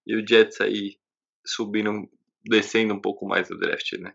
[0.06, 0.96] E o Jets aí
[1.44, 2.08] subindo,
[2.44, 4.14] descendo um pouco mais do draft, né?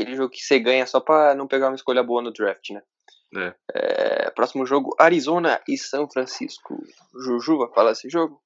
[0.00, 2.82] Aquele jogo que você ganha só pra não pegar uma escolha boa no draft, né?
[3.36, 3.54] É.
[3.74, 6.76] É, próximo jogo, Arizona e São Francisco.
[7.22, 8.40] Juju vai falar esse jogo?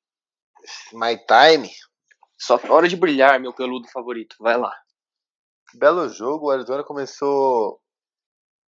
[0.93, 1.71] My time.
[2.39, 4.37] Só hora de brilhar, meu peludo favorito.
[4.41, 4.73] Vai lá.
[5.75, 7.81] belo jogo, o Arizona começou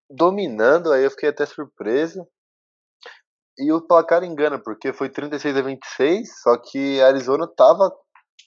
[0.10, 2.28] dominando, aí eu fiquei até surpreso.
[3.58, 7.92] E o placar engana, porque foi 36 a 26, só que a Arizona tava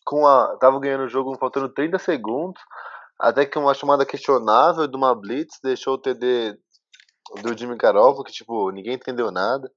[0.05, 2.61] com a tava ganhando o jogo faltando 30 segundos,
[3.19, 6.57] até que uma chamada questionável de uma blitz deixou o TD
[7.43, 9.71] do Jimmy Garoppolo, que tipo, ninguém entendeu nada.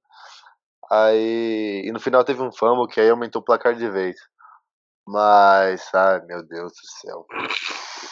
[0.90, 4.16] Aí, e no final teve um fumble que aí aumentou o placar de vez.
[5.06, 7.26] Mas, ai meu Deus do céu.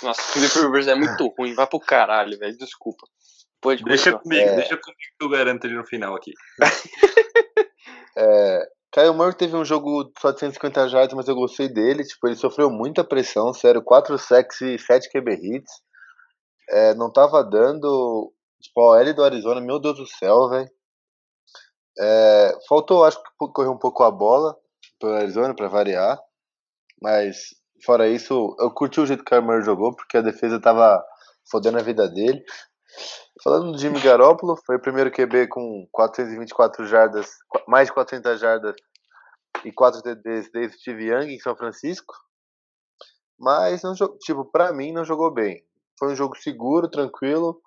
[0.03, 3.07] Nossa, o Philip Rivers é muito ruim, vai pro caralho, velho, desculpa.
[3.61, 4.55] Pode Deixa comigo, É.
[4.57, 6.33] deixa comigo que eu garanto ele no final aqui.
[8.21, 12.05] É, Kyle Murray teve um jogo só de 150 jardas, mas eu gostei dele.
[12.05, 13.83] Tipo, ele sofreu muita pressão, sério.
[13.83, 15.73] 4 sacks e 7 QB hits.
[16.71, 18.33] É, não tava dando.
[18.61, 20.69] Tipo, a OL do Arizona, meu Deus do céu, velho.
[21.99, 24.57] É, faltou, acho que correr um pouco a bola
[25.01, 26.19] pelo Arizona pra variar.
[27.01, 27.37] Mas,
[27.85, 31.05] fora isso, eu curti o jeito que o Kyle Murray jogou, porque a defesa tava
[31.51, 32.43] fodendo a vida dele.
[33.43, 37.31] Falando do Jimmy Garoppolo, foi o primeiro QB com 424 jardas,
[37.67, 38.75] mais de 400 jardas
[39.65, 42.15] e 4 TDs desde o Steve Young em São Francisco.
[43.39, 45.65] Mas, não, tipo, pra mim não jogou bem.
[45.99, 47.61] Foi um jogo seguro, tranquilo,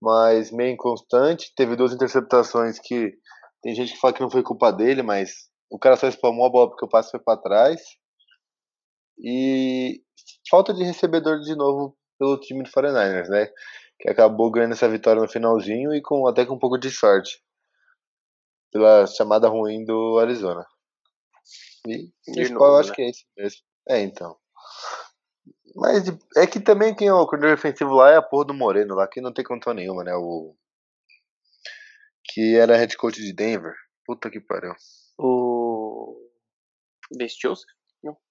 [0.00, 1.52] mas meio inconstante.
[1.56, 3.12] Teve duas interceptações que
[3.62, 6.50] tem gente que fala que não foi culpa dele, mas o cara só spamou a
[6.50, 7.80] bola porque o passe foi pra trás.
[9.18, 10.02] E
[10.48, 13.50] falta de recebedor de novo pelo time do 49ers, né?
[13.98, 17.40] Que acabou ganhando essa vitória no finalzinho e com até com um pouco de sorte.
[18.70, 20.66] Pela chamada ruim do Arizona.
[21.86, 22.94] E o principal eu acho né?
[22.96, 23.60] que é esse mesmo.
[23.88, 24.36] É, então.
[25.74, 26.04] Mas
[26.36, 29.06] é que também quem é o coordenador defensivo lá é a porra do Moreno lá,
[29.06, 30.14] que não tem condição nenhuma, né?
[30.14, 30.56] O.
[32.24, 33.74] Que era head coach de Denver.
[34.04, 34.72] Puta que pariu.
[35.18, 36.16] O.
[37.16, 37.70] Best Joseph?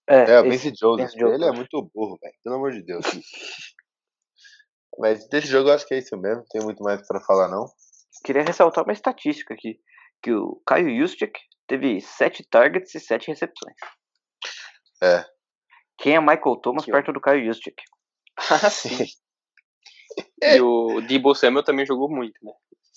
[0.08, 0.70] É, É, o Vince.
[0.70, 1.16] Vince Joseph.
[1.16, 2.34] Ele é muito burro, velho.
[2.44, 3.06] Pelo amor de Deus.
[5.00, 6.38] Mas desse jogo eu acho que é isso mesmo.
[6.38, 7.66] Não tem muito mais pra falar, não.
[8.24, 9.80] Queria ressaltar uma estatística aqui.
[10.22, 13.76] Que o Caio Juszczyk teve 7 targets e 7 recepções.
[15.04, 15.26] É.
[15.98, 17.76] Quem é Michael Thomas Que perto do Caio Juszczyk?
[18.50, 19.06] Ah, sim.
[20.42, 22.54] E o Debo Samuel também jogou muito, né?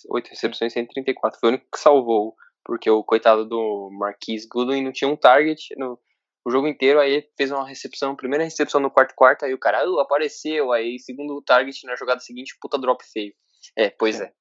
[0.09, 1.41] 8 recepções, 134.
[1.41, 5.75] Foi o único que salvou, porque o coitado do Marquise Goodwin não tinha um target
[5.77, 5.99] no
[6.45, 9.83] o jogo inteiro, aí fez uma recepção, primeira recepção no quarto quarto, aí o cara
[9.83, 13.35] "Ah, apareceu, aí segundo target na jogada seguinte, puta drop feio.
[13.77, 14.33] É, pois é.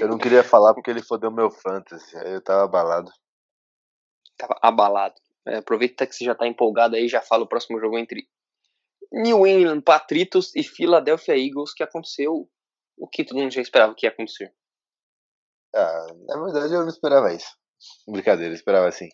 [0.00, 2.16] Eu não queria falar porque ele fodeu meu fantasy.
[2.16, 3.10] Aí eu tava abalado.
[4.36, 5.14] Tava abalado.
[5.46, 8.28] É, aproveita que você já tá empolgado aí, já fala o próximo jogo entre
[9.12, 12.48] New England Patriots e Philadelphia Eagles, que aconteceu
[12.96, 14.52] o que todo mundo já esperava que ia acontecer.
[15.74, 17.56] Ah, na verdade eu não esperava isso.
[18.08, 19.08] Brincadeira, eu esperava assim.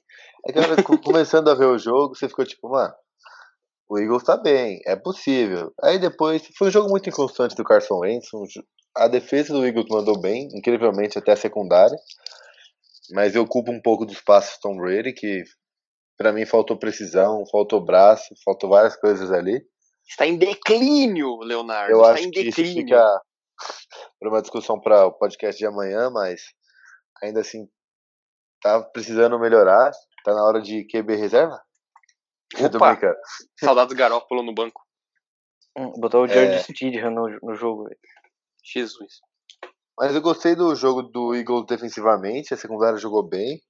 [0.46, 2.92] É que agora, co- começando a ver o jogo, você ficou tipo, mano,
[3.88, 5.72] o Eagles tá bem, é possível.
[5.83, 8.29] Aí depois, foi um jogo muito inconstante do Carson Wentz.
[8.96, 11.96] a defesa do Eagles mandou bem, incrivelmente até a secundária.
[13.12, 15.42] Mas eu culpo um pouco dos passos Tom Brady, que
[16.16, 19.61] pra mim faltou precisão, faltou braço, faltou várias coisas ali.
[20.09, 21.92] Está em declínio, Leonardo.
[21.92, 22.83] Eu está acho em que isso declínio.
[22.85, 23.20] fica
[24.18, 26.40] para uma discussão para o podcast de amanhã, mas
[27.22, 27.66] ainda assim
[28.64, 29.92] tá precisando melhorar.
[30.24, 31.61] Tá na hora de QB reserva?
[32.59, 32.92] Eu tô Opa.
[32.92, 33.16] brincando.
[33.61, 34.81] Saudades Garópolo no banco.
[35.77, 36.29] Hum, Botar o É.
[36.29, 37.85] George Stidham no, no jogo.
[37.85, 37.98] velho.
[38.64, 39.20] Jesus.
[39.98, 43.61] Mas eu gostei do jogo do Eagles defensivamente, a secundária jogou bem.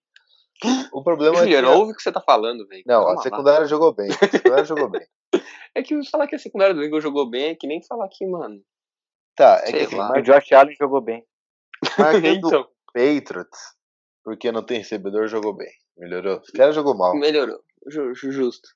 [0.93, 2.83] O problema é que Juliano, ouve o que você tá falando, velho.
[2.87, 3.23] Não, Calma a lá.
[3.23, 4.09] secundária jogou bem.
[4.11, 5.07] A secundária jogou bem.
[5.77, 8.25] É que falar que a secundária do Eagles jogou bem é que nem falar que,
[8.25, 8.63] mano.
[9.35, 10.13] Tá, é Sei que assim, lá.
[10.13, 11.27] O Josh Allen jogou bem.
[11.99, 13.59] marcando então, Patriots,
[14.25, 15.71] porque não tem recebedor, jogou bem.
[15.97, 16.41] Melhorou?
[16.41, 17.15] Os caras jogou mal.
[17.15, 17.61] melhorou.
[17.89, 18.69] Ju- ju- Justo.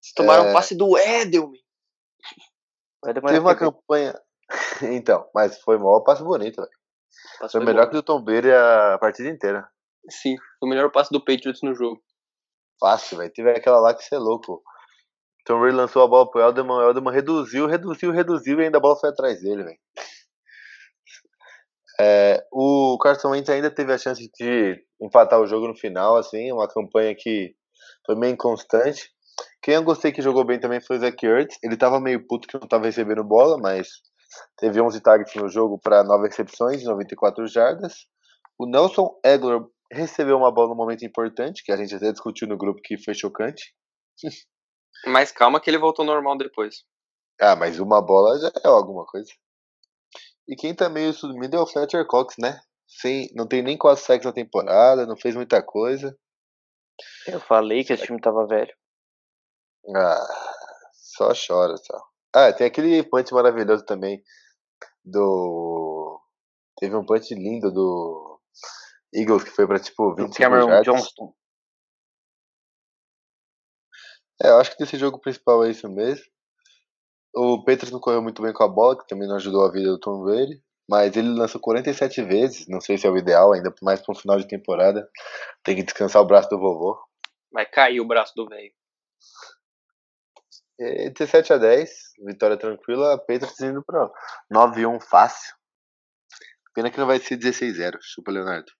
[0.00, 0.50] Vocês tomaram É.
[0.50, 1.60] um passe do Edelman.
[3.04, 3.72] Teve uma tempo.
[3.82, 4.18] campanha.
[4.82, 6.70] então, mas foi mal passe bonito, velho.
[7.38, 7.90] Foi foi melhor bom.
[7.90, 9.68] que o do Tom Brady a partida inteira.
[10.10, 12.02] Sim, foi o melhor passe do Patriots no jogo.
[12.80, 13.32] Fácil, velho.
[13.32, 14.62] Teve aquela lá que você é louco.
[15.46, 18.80] Tom Brady lançou a bola pro Elderman, o Elderman reduziu, reduziu, reduziu e ainda a
[18.80, 19.78] bola foi atrás dele, velho.
[22.00, 26.50] É, o Carson Wentz ainda teve a chance de empatar o jogo no final, assim,
[26.52, 27.54] uma campanha que
[28.04, 29.10] foi meio inconstante.
[29.62, 31.58] Quem eu gostei que jogou bem também foi o Zach Ertz.
[31.62, 33.88] Ele tava meio puto que não tava recebendo bola, mas
[34.58, 38.06] teve 11 targets no jogo para 9 recepções, 94 jardas.
[38.58, 42.56] O Nelson Aguilar recebeu uma bola no momento importante, que a gente até discutiu no
[42.56, 43.74] grupo que foi chocante.
[45.06, 46.84] Mas calma que ele voltou normal depois.
[47.40, 49.28] Ah, mas uma bola já é alguma coisa.
[50.46, 52.60] E quem tá meio sumido é o Fletcher Cox, né?
[52.86, 56.16] Sem, não tem nem quase sexo na temporada, não fez muita coisa.
[57.26, 58.72] Eu falei que esse time tava velho.
[59.96, 60.26] Ah,
[60.92, 61.98] só chora, só.
[62.34, 64.22] Ah, tem aquele punch maravilhoso também
[65.04, 66.20] do.
[66.78, 68.40] Teve um punch lindo do
[69.14, 70.86] Eagles que foi pra tipo 25 Cameron jardas.
[70.86, 71.34] Johnston.
[74.42, 76.24] É, eu acho que desse jogo principal é isso mesmo.
[77.34, 79.90] O Peters não correu muito bem com a bola, que também não ajudou a vida
[79.90, 80.62] do Tom Brady.
[80.88, 84.18] Mas ele lançou 47 vezes, não sei se é o ideal, ainda mais para um
[84.18, 85.08] final de temporada.
[85.62, 86.98] Tem que descansar o braço do vovô.
[87.50, 88.72] Vai cair o braço do velho.
[90.78, 91.90] E 17 a 10,
[92.26, 94.10] vitória tranquila, Peters indo pra
[94.52, 95.54] 9-1 fácil.
[96.74, 98.72] Pena que não vai ser 16-0, chupa Leonardo.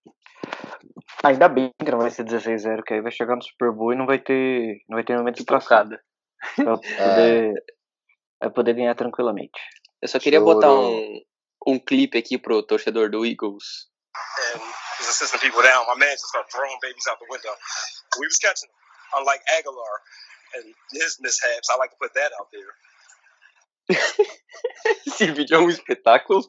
[1.25, 3.97] Ainda bem que não vai ser 16-0, que aí vai chegar no Super Bowl e
[3.97, 5.45] não vai ter, não vai ter momento de.
[5.45, 6.03] Trocada.
[6.57, 7.65] Pra poder,
[8.45, 9.61] vai poder ganhar tranquilamente.
[10.01, 10.55] Eu só queria Chorou.
[10.55, 11.21] botar um,
[11.67, 13.89] um clipe aqui pro torcedor do Eagles.
[14.55, 14.61] and
[14.99, 15.85] was assisting people down.
[15.87, 17.55] My man just started throwing babies out the window.
[18.19, 18.79] We was catching them,
[19.21, 19.95] unlike Aguilar
[20.55, 21.69] and his mishaps.
[21.71, 22.73] I like to put that out there.
[25.07, 26.43] Esse vídeo é um espetáculo.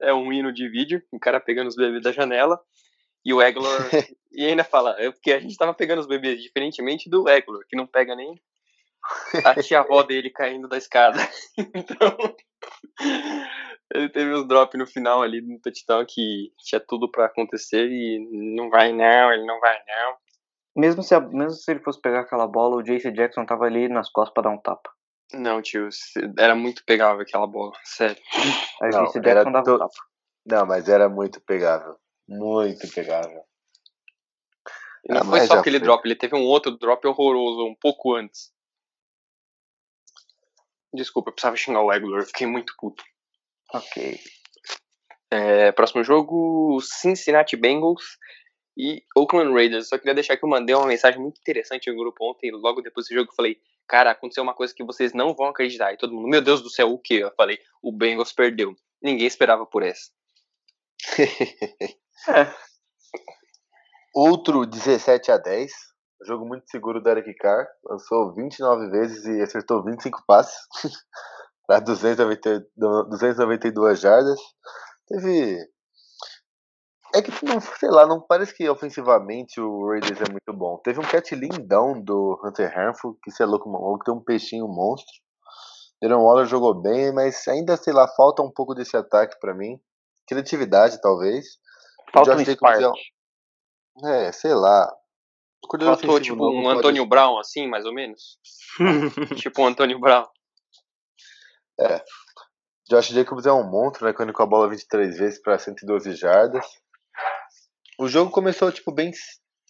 [0.00, 2.60] É um hino de vídeo, um cara pegando os bebês da janela.
[3.24, 3.80] E o Eglor.
[4.32, 7.76] e ainda fala, é porque a gente tava pegando os bebês, diferentemente do Eglor, que
[7.76, 8.40] não pega nem
[9.44, 11.18] a tia-avó dele caindo da escada.
[11.74, 12.16] então.
[13.94, 18.18] Ele teve uns drop no final ali no touchdown que tinha tudo pra acontecer e
[18.56, 20.16] não vai não, ele não vai não.
[20.76, 23.88] Mesmo se, a- mesmo se ele fosse pegar aquela bola, o Jace Jackson tava ali
[23.88, 24.90] nas costas pra dar um tapa.
[25.32, 25.88] Não, tio,
[26.38, 28.20] era muito pegável aquela bola, sério.
[28.82, 29.94] Aí o Não, Jace era Jackson dava um tapa.
[30.46, 31.96] Não, mas era muito pegável.
[32.28, 33.42] Muito pegável.
[35.08, 35.86] E não Ah, foi só aquele foi.
[35.86, 38.52] drop, ele teve um outro drop horroroso um pouco antes.
[40.96, 43.04] Desculpa, eu precisava xingar o Eglor, eu fiquei muito puto.
[43.72, 44.18] Ok.
[45.30, 48.18] É, próximo jogo, Cincinnati Bengals
[48.76, 49.88] e Oakland Raiders.
[49.88, 53.06] Só queria deixar que eu mandei uma mensagem muito interessante no grupo ontem, logo depois
[53.06, 55.92] do jogo eu falei, cara, aconteceu uma coisa que vocês não vão acreditar.
[55.92, 57.14] E todo mundo, meu Deus do céu, o que?
[57.14, 58.74] Eu falei, o Bengals perdeu.
[59.02, 60.10] Ninguém esperava por essa.
[62.28, 62.50] É,
[64.16, 65.70] Outro 17 a 10.
[66.24, 67.66] Jogo muito seguro do Eric Carr.
[67.84, 70.56] Lançou 29 vezes e acertou 25 passes.
[71.66, 74.38] para 290 292 jardas.
[75.08, 75.58] Teve.
[77.14, 80.78] É que, não, sei lá, não parece que ofensivamente o Raiders é muito bom.
[80.84, 84.68] Teve um catch lindão do Hunter Renfrew, que você é louco, maluco, tem um peixinho
[84.68, 85.14] monstro.
[86.00, 89.80] Deron Waller jogou bem, mas ainda, sei lá, falta um pouco desse ataque pra mim.
[90.26, 91.46] Criatividade, talvez.
[92.12, 92.92] falta um spark.
[94.04, 94.92] É, sei lá.
[95.66, 98.38] O coordenador Faltou ofensivo tipo novo um pode- Antônio Brown, assim, mais ou menos.
[99.36, 100.24] tipo um Antônio Brown.
[102.88, 104.12] Josh Jacobs é um monstro, né?
[104.12, 106.64] Quando com a bola 23 vezes para 112 jardas.
[107.98, 109.10] O jogo começou, tipo, bem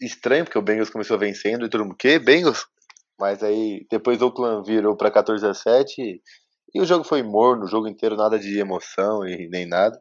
[0.00, 2.18] estranho, porque o Bengals começou vencendo e todo mundo, que?
[2.18, 2.66] Bengals?
[3.18, 6.20] Mas aí, depois o Oakland virou para 14 a 7 e,
[6.74, 9.98] e o jogo foi morno, o jogo inteiro, nada de emoção e nem nada.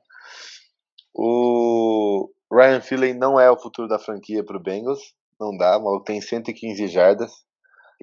[1.14, 5.00] O Ryan Finley não é o futuro da franquia pro Bengals,
[5.40, 7.32] não dá, o maluco tem 115 jardas.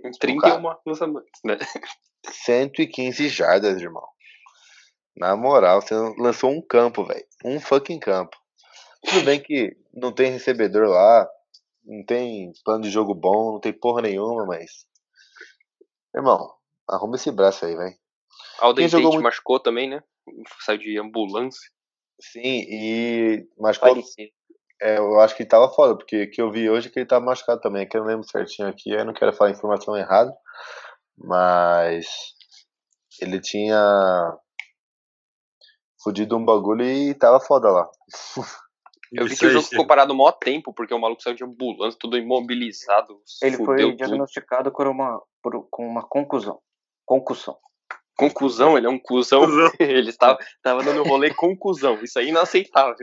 [0.05, 1.59] Em 31 lançamentos, né?
[2.31, 4.07] 115 jardas, irmão.
[5.17, 7.27] Na moral, você lançou um campo, velho.
[7.45, 8.37] Um fucking campo.
[9.05, 11.29] Tudo bem que não tem recebedor lá,
[11.85, 14.87] não tem plano de jogo bom, não tem porra nenhuma, mas.
[16.15, 16.55] Irmão,
[16.89, 17.97] arruma esse braço aí, velho.
[18.61, 20.03] Alden Tate muito- machucou também, né?
[20.61, 21.71] Saiu de ambulância.
[22.21, 23.49] Sim, e.
[23.59, 23.91] Machucou.
[23.91, 24.31] Parecia.
[24.83, 27.07] É, eu acho que tava foda, porque o que eu vi hoje é que ele
[27.07, 30.35] tava machucado também, que eu não lembro certinho aqui, eu não quero falar informação errada,
[31.17, 32.05] mas
[33.21, 34.37] ele tinha
[36.03, 37.89] fudido um bagulho e tava foda lá.
[39.15, 41.45] Eu vi que o jogo ficou parado o maior tempo, porque o maluco saiu de
[41.45, 43.21] ambulância, tudo imobilizado.
[43.43, 43.97] Ele foi tudo.
[43.97, 46.59] diagnosticado por uma, por, com uma concussão.
[47.05, 47.59] Concussão.
[48.17, 49.45] Conclusão, ele é um cuzão.
[49.45, 49.71] Cuzão.
[49.79, 52.03] ele estava, tava dando rolê conclusão.
[52.03, 52.97] Isso aí é inaceitável.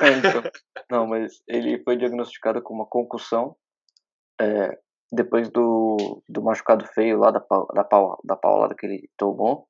[0.00, 0.42] É, então.
[0.90, 3.56] Não, mas ele foi diagnosticado com uma concussão
[4.40, 4.78] é,
[5.10, 7.42] depois do, do machucado feio lá da,
[7.74, 9.66] da, pau- da paulada que ele tomou.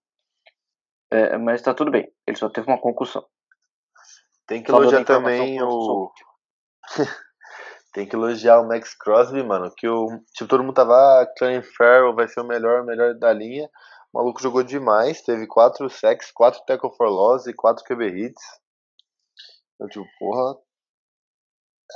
[1.13, 2.13] É, mas tá tudo bem.
[2.27, 3.25] Ele só teve uma concussão.
[4.47, 6.11] Tem que elogiar também o.
[7.93, 9.73] Tem que elogiar o Max Crosby, mano.
[9.77, 10.07] Que o.
[10.35, 10.93] Tipo, todo mundo tava.
[10.93, 13.69] Ah, Clarence Farrell vai ser o melhor, o melhor da linha.
[14.13, 15.23] O maluco jogou demais.
[15.23, 18.43] Teve 4 sacks, 4 tackle for loss e 4 QB hits.
[19.81, 20.59] Eu, tipo, porra.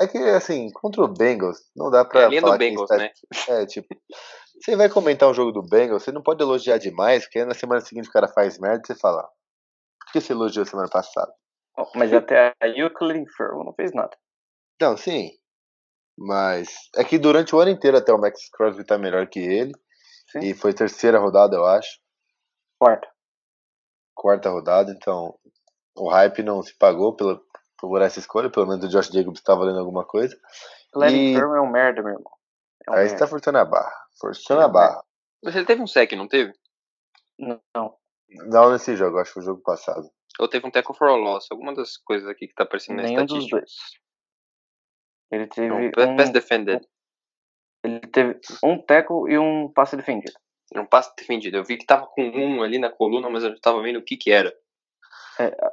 [0.00, 2.96] É que, assim, contra o Bengals, não dá pra É do falar que Bengals, está-
[2.96, 3.12] né?
[3.48, 3.88] É, tipo,
[4.60, 7.54] você vai comentar um jogo do Bengals, você não pode elogiar demais, porque aí na
[7.54, 11.32] semana seguinte o cara faz merda e você fala, por que você elogiou semana passada?
[11.94, 12.90] Mas até aí o
[13.36, 14.16] Farrell não fez nada.
[14.80, 15.30] Não, sim.
[16.18, 19.72] Mas é que durante o ano inteiro até o Max Crosby tá melhor que ele.
[20.30, 20.40] Sim.
[20.40, 21.98] E foi terceira rodada, eu acho.
[22.78, 23.08] Quarta.
[24.14, 25.34] quarta rodada, então
[25.96, 27.40] o hype não se pagou pela,
[27.80, 30.36] por essa escolha, pelo menos o Josh Jacobs está valendo alguma coisa.
[30.94, 32.32] Larry E- Firm é um merda, meu irmão.
[32.86, 33.92] É um Aí você tá forçando a barra.
[34.20, 35.04] Forçando Sim, a barra.
[35.42, 36.52] Mas ele teve um sec, não teve?
[37.38, 37.60] Não.
[38.28, 40.08] Não nesse jogo, acho que foi o jogo passado.
[40.38, 41.46] Ou teve um tackle for a loss?
[41.50, 43.56] Alguma das coisas aqui que tá aparecendo na Nenhum dos estatística.
[43.58, 43.72] dois.
[45.32, 46.86] Ele teve, pa- um, pass defended.
[47.84, 50.32] ele teve um tackle e um passe defendido.
[50.74, 51.56] Um passe defendido.
[51.56, 54.04] Eu vi que tava com um ali na coluna, mas eu não tava vendo o
[54.04, 54.52] que que era.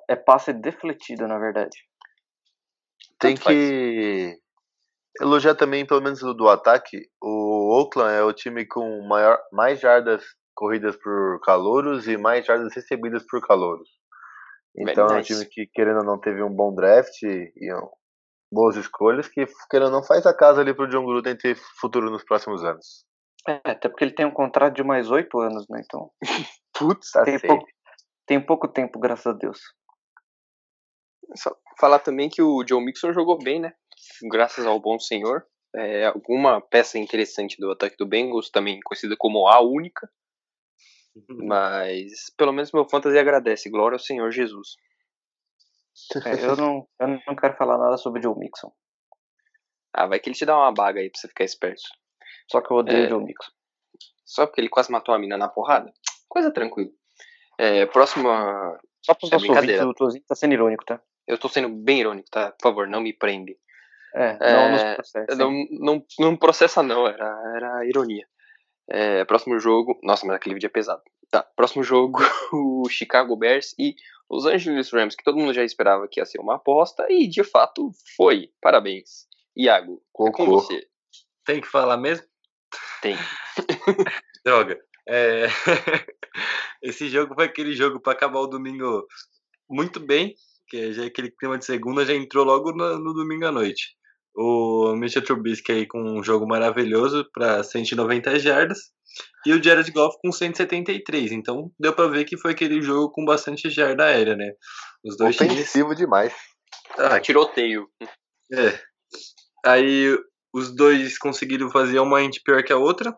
[0.07, 1.77] É passe defletido, na verdade.
[3.19, 3.57] Tem Tanto faz.
[3.57, 4.37] que
[5.19, 9.79] elogiar também, pelo menos do, do ataque, o Oakland é o time com maior, mais
[9.79, 10.23] jardas
[10.55, 13.89] corridas por calouros e mais jardas recebidas por calouros.
[14.77, 15.33] Então é um nice.
[15.33, 17.89] time que, querendo ou não, teve um bom draft e, e um-
[18.51, 22.09] boas escolhas, que, querendo ou não, faz a casa ali pro John Gruden ter futuro
[22.09, 23.05] nos próximos anos.
[23.47, 25.81] É, até porque ele tem um contrato de mais oito anos, né?
[25.83, 26.11] Então
[26.77, 27.65] Putz, tá tem pouco,
[28.25, 29.59] tem pouco tempo, graças a Deus.
[31.35, 33.73] Só falar também que o Joe Mixon jogou bem, né?
[34.29, 35.45] Graças ao bom senhor.
[35.75, 40.09] É, alguma peça interessante do ataque do Bengals, também conhecida como a única.
[41.29, 43.69] Mas pelo menos meu fantasy agradece.
[43.69, 44.75] Glória ao Senhor Jesus.
[46.25, 48.71] É, eu, não, eu não quero falar nada sobre o Joe Mixon.
[49.93, 51.81] Ah, vai que ele te dá uma baga aí pra você ficar esperto.
[52.51, 53.07] Só que eu odeio É.
[53.07, 53.51] o Joe Mixon.
[54.23, 55.91] Só porque ele quase matou a mina na porrada?
[56.29, 56.91] Coisa tranquila.
[57.57, 58.79] É, próxima.
[59.03, 61.01] Só para os É nossos ouvintes, o Tozinho tá sendo irônico, tá?
[61.27, 62.51] Eu tô sendo bem irônico, tá?
[62.51, 63.57] Por favor, não me prende.
[64.15, 65.37] É, É, não nos processos.
[65.37, 68.25] Não, não, não processa, não, era, era ironia.
[68.89, 69.99] É, próximo jogo.
[70.01, 71.01] Nossa, mas aquele vídeo é pesado.
[71.29, 72.19] Tá, próximo jogo,
[72.53, 73.95] o Chicago Bears e
[74.29, 77.43] Los Angeles Rams, que todo mundo já esperava que ia ser uma aposta, e de
[77.43, 78.49] fato foi.
[78.61, 79.27] Parabéns.
[79.55, 80.61] Iago, é com Cocô.
[80.61, 80.87] você.
[81.45, 82.25] Tem que falar mesmo?
[83.01, 83.15] Tem.
[84.45, 84.79] Droga.
[85.07, 85.47] É,
[86.81, 89.07] Esse jogo foi aquele jogo para acabar o domingo
[89.69, 90.35] muito bem,
[90.67, 93.95] que já é aquele clima de segunda já entrou logo no, no domingo à noite.
[94.35, 98.91] O Mitchell Trubisky aí com um jogo maravilhoso para 190 jardas
[99.45, 101.31] e o Jared Goff com 173.
[101.31, 104.51] Então deu para ver que foi aquele jogo com bastante jarda aérea, né?
[105.03, 106.33] Os dois times Ofensivo demais.
[106.97, 107.87] Ah, Tiroteio.
[108.53, 108.79] é.
[109.65, 110.15] Aí
[110.53, 113.15] os dois conseguiram fazer uma int pior que a outra.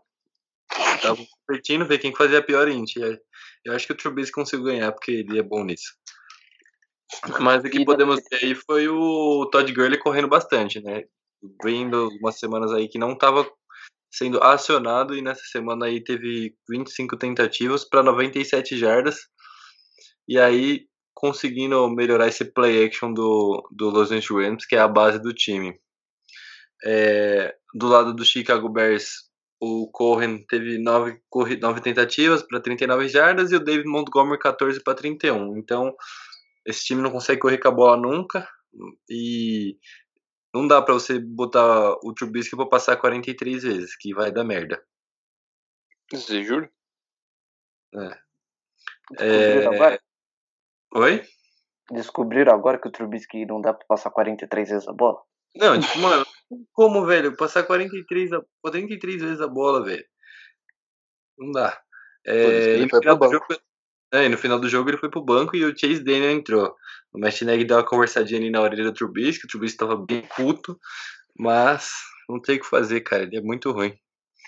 [0.95, 2.95] Estavam competindo, ver quem fazia a pior int.
[3.65, 5.93] Eu acho que o Trubisky conseguiu ganhar, porque ele é bom nisso.
[7.39, 11.03] Mas o que E podemos ter aí foi o Todd Gurley correndo bastante, né?
[11.63, 13.49] Vindo umas semanas aí que não estava
[14.11, 19.27] sendo acionado e nessa semana aí teve 25 tentativas para 97 jardas.
[20.27, 24.87] E aí conseguindo melhorar esse play action do, do Los Angeles Rams, que é a
[24.87, 25.77] base do time.
[26.85, 29.29] É, do lado do Chicago Bears,
[29.59, 31.19] o Cohen teve 9,
[31.61, 35.57] nove tentativas para 39 jardas e o David Montgomery 14 para 31.
[35.57, 35.93] Então,
[36.65, 38.47] esse time não consegue correr com a bola nunca
[39.09, 39.77] e
[40.53, 44.83] não dá para você botar o Trubisky para passar 43 vezes, que vai dar merda.
[46.11, 46.71] Você jura?
[49.11, 49.75] Descobriram É...
[49.75, 50.01] agora?
[50.95, 51.23] Oi?
[51.91, 55.21] Descobriram agora que o Trubisky não dá pra passar 43 vezes a bola?
[55.55, 56.25] Não, tipo, mano,
[56.71, 57.35] como, velho?
[57.35, 60.05] Passar 43, a- 43 vezes a bola, velho.
[61.37, 61.81] Não dá.
[62.25, 62.43] É,
[62.75, 63.45] ele foi pro do jogo,
[64.11, 66.75] é, e no final do jogo ele foi pro banco e o Chase Daniel entrou.
[67.13, 70.21] O Matt Nagy deu uma conversadinha ali na orelha do Trubisky, o Trubisky tava bem
[70.35, 70.79] puto,
[71.37, 71.91] mas
[72.27, 73.97] não tem o que fazer, cara, ele é muito ruim,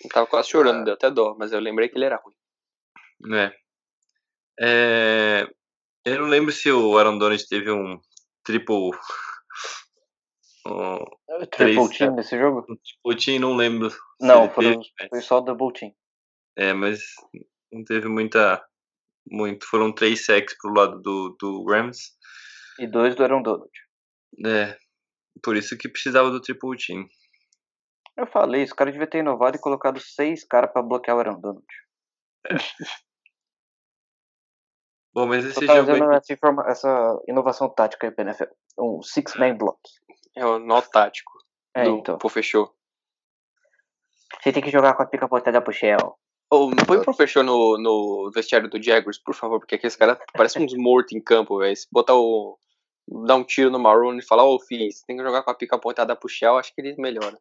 [0.04, 0.84] Eu tava quase chorando, Ah.
[0.84, 2.36] deu até dó, mas eu lembrei que ele era ruim.
[3.22, 3.54] né?
[4.60, 5.48] É,
[6.06, 8.00] eu não lembro se o Aaron Donald teve um
[8.44, 8.92] triple...
[10.68, 10.98] Um,
[11.48, 12.66] Triple Três, team nesse jogo?
[13.04, 13.92] o time não lembro.
[14.20, 15.92] Não, teve, mas- foi só double team.
[16.56, 17.00] É, mas
[17.72, 18.64] não teve muita.
[19.30, 21.98] Muito, foram três sacks pro lado do, do Rams.
[22.80, 23.70] E dois do Aaron Donald.
[24.46, 24.78] É,
[25.44, 27.08] por isso que precisava do triple team.
[28.18, 31.40] Eu falei, os caras deviam ter inovado e colocado seis caras pra bloquear o Aaron
[31.40, 31.66] Donald.
[35.14, 38.46] Bom, mas esse jogo aí, essa, informa- essa inovação tática aí pra NFL.
[38.80, 39.78] Um six-man block.
[40.36, 41.34] É o nó tático
[41.76, 42.18] É, do então.
[42.18, 42.74] Pô, fechou.
[44.42, 46.18] Você tem que jogar com a pica pontada pro Shell.
[46.52, 50.66] Ou põe o professor no, no vestiário do Jaguars, por favor, porque aqueles caras parecem
[50.66, 51.76] uns mortos em campo, velho.
[51.76, 52.58] Se botar o.
[53.26, 55.56] dar um tiro no Maroon e falar, ô filho, você tem que jogar com a
[55.56, 57.38] pica apontada pro Shell, acho que ele melhora.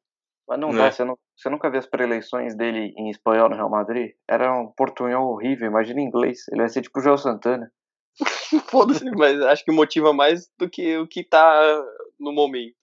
[0.49, 0.77] Mas não É.
[0.77, 4.13] dá, você, não, você nunca viu as pré-eleições dele em espanhol no Real Madrid?
[4.29, 6.47] Era um portunhol horrível, imagina em inglês.
[6.49, 7.71] Ele vai ser tipo o Joel Santana.
[8.71, 11.83] Foda-se, mas acho que motiva mais do que o que tá
[12.19, 12.75] no momento.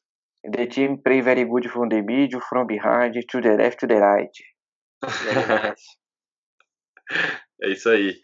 [0.49, 3.99] The team play very good from the middle, from behind, to the left, to the
[3.99, 4.31] right.
[7.61, 8.19] é isso aí.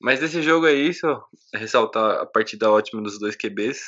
[0.00, 1.06] Mas desse jogo é isso.
[1.54, 3.80] Ressaltar a partida ótima dos dois QBs.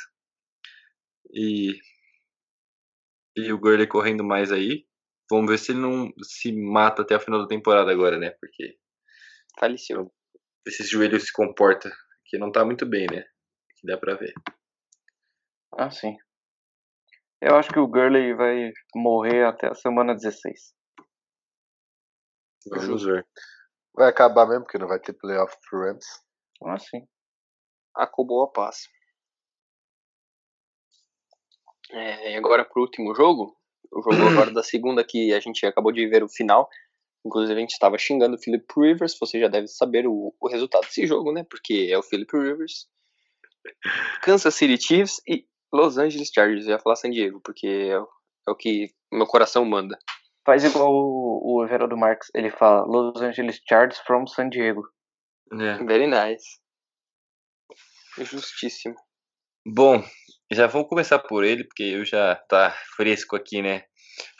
[1.33, 1.79] E.
[3.35, 4.87] E o Gurley correndo mais aí.
[5.31, 8.31] Vamos ver se ele não se mata até a final da temporada agora, né?
[8.39, 8.77] Porque
[9.59, 10.13] Faleceu.
[10.67, 11.91] esse joelho se comporta.
[12.27, 13.25] Que não tá muito bem, né?
[13.79, 14.35] Que dá pra ver.
[15.79, 16.17] Ah, sim.
[17.41, 20.75] Eu acho que o Gurley vai morrer até a semana 16.
[22.71, 23.27] Vamos ver.
[23.95, 26.07] Vai acabar mesmo, porque não vai ter playoff pro Rams.
[26.65, 27.07] Ah, sim.
[27.95, 28.89] Acabou a paz.
[31.91, 33.57] É, e agora pro último jogo.
[33.91, 34.17] O jogo
[34.47, 36.69] agora da segunda que a gente acabou de ver o final.
[37.25, 39.17] Inclusive a gente estava xingando o Philip Rivers.
[39.19, 41.45] Você já deve saber o, o resultado desse jogo, né?
[41.49, 42.89] Porque é o Philip Rivers.
[44.23, 46.65] Kansas City Chiefs e Los Angeles Chargers.
[46.67, 48.09] Eu ia falar San Diego, porque é, o-
[48.49, 49.99] é o que meu coração manda.
[50.45, 52.29] Faz igual o, o Everaldo Marques.
[52.35, 54.83] Ele fala Los Angeles Chargers from San Diego.
[55.53, 55.85] É.
[55.85, 56.61] Very nice.
[58.19, 58.95] Justíssimo.
[59.67, 60.03] Bom,
[60.51, 63.85] já vamos começar por ele, porque eu já tá fresco aqui, né?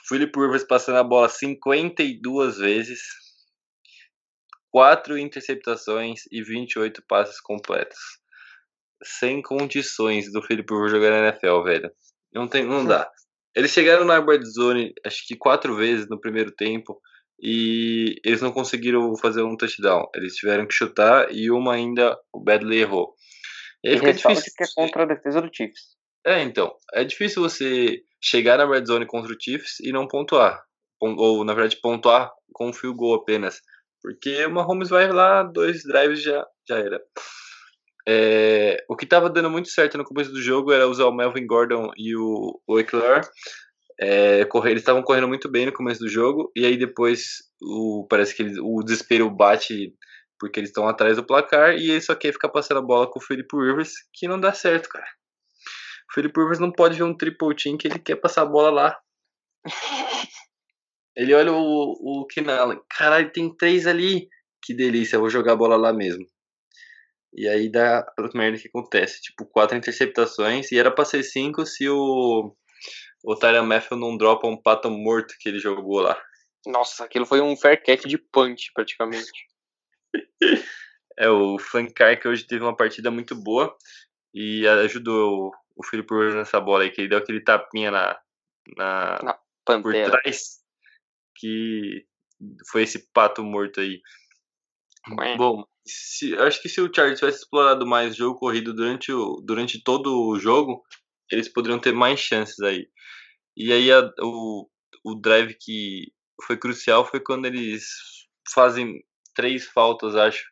[0.07, 2.99] Philip Rivers passando a bola 52 vezes,
[4.71, 7.97] 4 interceptações e 28 passes completos.
[9.03, 11.91] Sem condições do Philip Rivers jogar na NFL, velho.
[12.33, 13.09] Não, tem, não dá.
[13.55, 16.99] Eles chegaram na red zone, acho que quatro vezes no primeiro tempo,
[17.41, 20.07] e eles não conseguiram fazer um touchdown.
[20.15, 23.13] Eles tiveram que chutar e uma ainda o Badley errou.
[23.83, 24.53] E aí E fica difícil.
[24.57, 25.95] que é contra a defesa do Chiefs.
[26.25, 26.73] É, então.
[26.93, 30.63] É difícil você chegar na red zone contra o Chiefs e não pontuar.
[30.99, 33.59] Pon- Ou, na verdade, pontuar com um field goal apenas.
[34.01, 37.01] Porque o Mahomes vai lá, dois drives já, já era.
[38.07, 41.45] É, o que estava dando muito certo no começo do jogo era usar o Melvin
[41.47, 43.21] Gordon e o, o Eckler.
[43.99, 46.51] É, correr, eles estavam correndo muito bem no começo do jogo.
[46.55, 49.93] E aí depois o, parece que eles- o desespero bate
[50.39, 51.75] porque eles estão atrás do placar.
[51.77, 54.53] E ele só quer ficar passando a bola com o Philip Rivers, que não dá
[54.53, 55.07] certo, cara.
[56.09, 58.69] O Philip Rivers não pode ver um triple team que ele quer passar a bola
[58.69, 58.97] lá.
[61.15, 62.81] Ele olha o, o Allen.
[62.89, 64.27] Caralho, tem três ali.
[64.63, 66.25] Que delícia, eu vou jogar a bola lá mesmo.
[67.35, 69.21] E aí dá a merda que acontece.
[69.21, 70.71] Tipo, quatro interceptações.
[70.71, 72.55] E era pra ser cinco se o,
[73.23, 76.21] o Tyron Matthew não dropa um pato morto que ele jogou lá.
[76.65, 79.31] Nossa, aquilo foi um fair catch de punch, praticamente.
[81.15, 83.77] É, o Fancar que hoje teve uma partida muito boa.
[84.33, 86.89] E ajudou o, Philip Rivers nessa bola aí.
[86.89, 88.19] Que ele deu aquele tapinha na,
[88.75, 90.09] na, por Pantera.
[90.09, 90.59] trás
[91.35, 92.03] que
[92.71, 94.01] foi esse pato morto aí.
[95.37, 99.83] Bom, se, acho que se o Chargers tivesse explorado mais jogo corrido durante, o, durante
[99.83, 100.83] todo o jogo,
[101.31, 102.87] eles poderiam ter mais chances aí.
[103.57, 104.69] E aí a- o,
[105.05, 106.11] o drive que
[106.45, 107.85] foi crucial foi quando eles
[108.53, 109.03] fazem
[109.35, 110.43] três faltas, acho,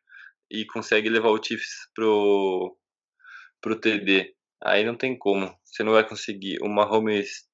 [0.52, 2.78] e conseguem levar o Chiefs pro,
[3.62, 4.34] pro TD.
[4.64, 6.58] Aí não tem como, você não vai conseguir.
[6.62, 7.46] O Mahomes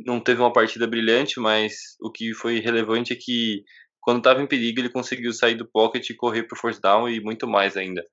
[0.00, 3.64] não teve uma partida brilhante, mas o que foi relevante é que
[4.04, 7.20] quando estava em perigo ele conseguiu sair do pocket e correr pro first down e
[7.20, 8.04] muito mais ainda.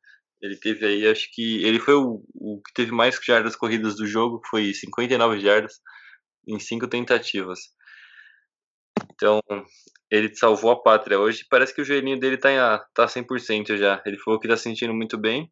[0.41, 4.07] Ele teve aí, acho que ele foi o, o que teve mais jardas corridas do
[4.07, 5.73] jogo, foi 59 jardas
[6.47, 7.59] em cinco tentativas.
[9.13, 9.39] Então,
[10.09, 11.45] ele salvou a pátria hoje.
[11.49, 14.01] Parece que o joelhinho dele tá, tá 100% já.
[14.05, 15.51] Ele falou que tá se sentindo muito bem.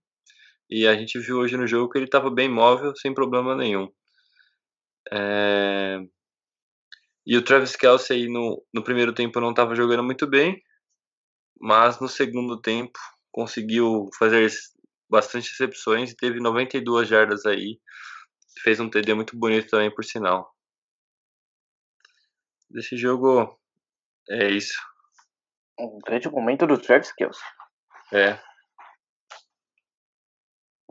[0.70, 3.90] E a gente viu hoje no jogo que ele tava bem móvel, sem problema nenhum.
[5.12, 6.00] É,
[7.30, 10.60] E o Travis Kelsey aí no, no primeiro tempo não estava jogando muito bem,
[11.62, 12.98] mas no segundo tempo
[13.32, 14.50] conseguiu fazer
[15.08, 17.80] bastante recepções e teve 92 jardas aí.
[18.64, 20.52] Fez um TD muito bonito também, por sinal.
[22.68, 23.56] Desse jogo
[24.28, 24.74] é isso.
[25.80, 27.44] Um grande momento do Travis Kelce.
[28.12, 28.42] É,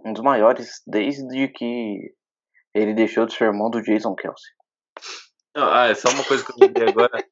[0.05, 2.15] Um dos maiores desde que
[2.73, 4.51] ele deixou de ser irmão do Jason Kelce.
[5.55, 7.25] Não, ah, é só uma coisa que eu lembrei agora.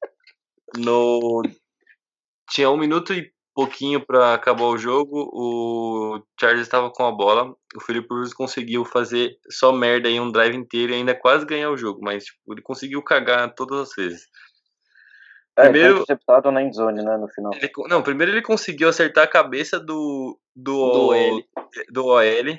[0.76, 1.42] No...
[2.50, 5.30] Tinha um minuto e pouquinho para acabar o jogo.
[5.32, 7.54] O Chargers estava com a bola.
[7.74, 11.70] O Philip Rivers conseguiu fazer só merda aí um drive inteiro e ainda quase ganhar
[11.70, 12.00] o jogo.
[12.02, 14.26] Mas tipo, ele conseguiu cagar todas as vezes.
[15.58, 17.50] É, Primeiro- foi interceptado na endzone, né, no final.
[17.54, 21.44] Ele não, primeiro ele conseguiu acertar a cabeça do do, Do OL.
[21.90, 22.58] do OL.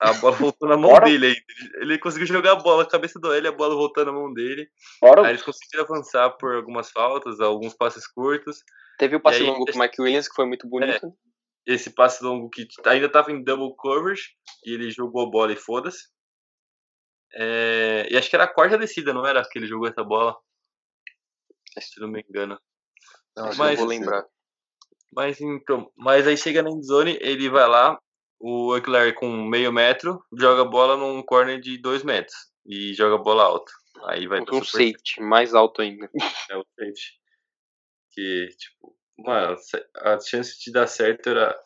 [0.00, 1.80] A bola voltou na mão Fora- dele ainda.
[1.82, 4.66] Ele- conseguiu jogar a bola, a cabeça do OL, a bola voltou na mão dele.
[4.98, 8.62] Fora Aí eles conseguiram avançar por algumas faltas, alguns passes curtos.
[8.98, 11.12] Teve o passe aí, longo pro Mike Williams, que foi muito bonito.
[11.66, 14.30] Esse passe longo que ainda estava em double coverage
[14.64, 16.08] e ele jogou a bola e foda-se.
[17.34, 20.34] É, e acho que era a quarta descida, não era que ele jogou essa bola?
[21.78, 22.58] Se não me engano.
[23.36, 24.24] Não, Mas- não vou lembrar.
[25.12, 28.00] Mas então, mas aí chega na endzone, ele vai lá
[28.40, 32.36] o Eckler com meio metro joga a bola num corner de dois metros
[32.66, 33.70] e joga a bola alta.
[34.06, 36.08] Aí vai um safety mais alto ainda.
[36.50, 37.20] É o safety.
[38.12, 39.56] Que, tipo, mano,
[39.98, 41.56] a chance de dar certo era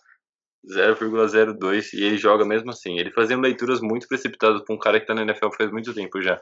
[0.67, 2.99] 0,02 e ele joga mesmo assim.
[2.99, 6.21] Ele fazia leituras muito precipitadas pra um cara que tá na NFL faz muito tempo
[6.21, 6.41] já.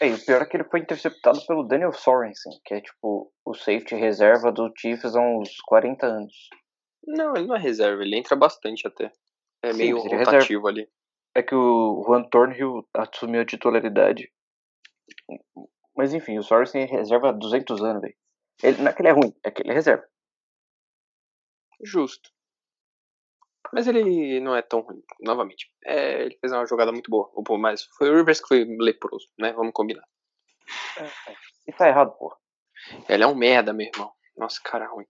[0.00, 3.32] É, e o pior é que ele foi interceptado pelo Daniel Sorensen, que é tipo
[3.44, 6.32] o safety reserva do Chiefs há uns 40 anos.
[7.06, 9.12] Não, ele não é reserva, ele entra bastante até.
[9.62, 10.88] É Sim, meio é rotativo ali.
[11.34, 14.32] É que o Juan Thornhill assumiu a titularidade.
[15.96, 18.16] Mas enfim, o Sorensen é reserva há 200 anos, velho.
[18.62, 20.04] Ele, não é que ele é ruim, é que ele é reserva.
[21.82, 22.30] Justo.
[23.72, 25.70] Mas ele não é tão ruim, novamente.
[25.84, 27.30] É, ele fez uma jogada muito boa.
[27.58, 29.52] Mas foi o Rivers que foi leproso, né?
[29.52, 30.04] Vamos combinar.
[31.66, 32.36] E tá errado, porra.
[33.08, 34.12] Ele é um merda, meu irmão.
[34.36, 35.06] Nossa, cara ruim.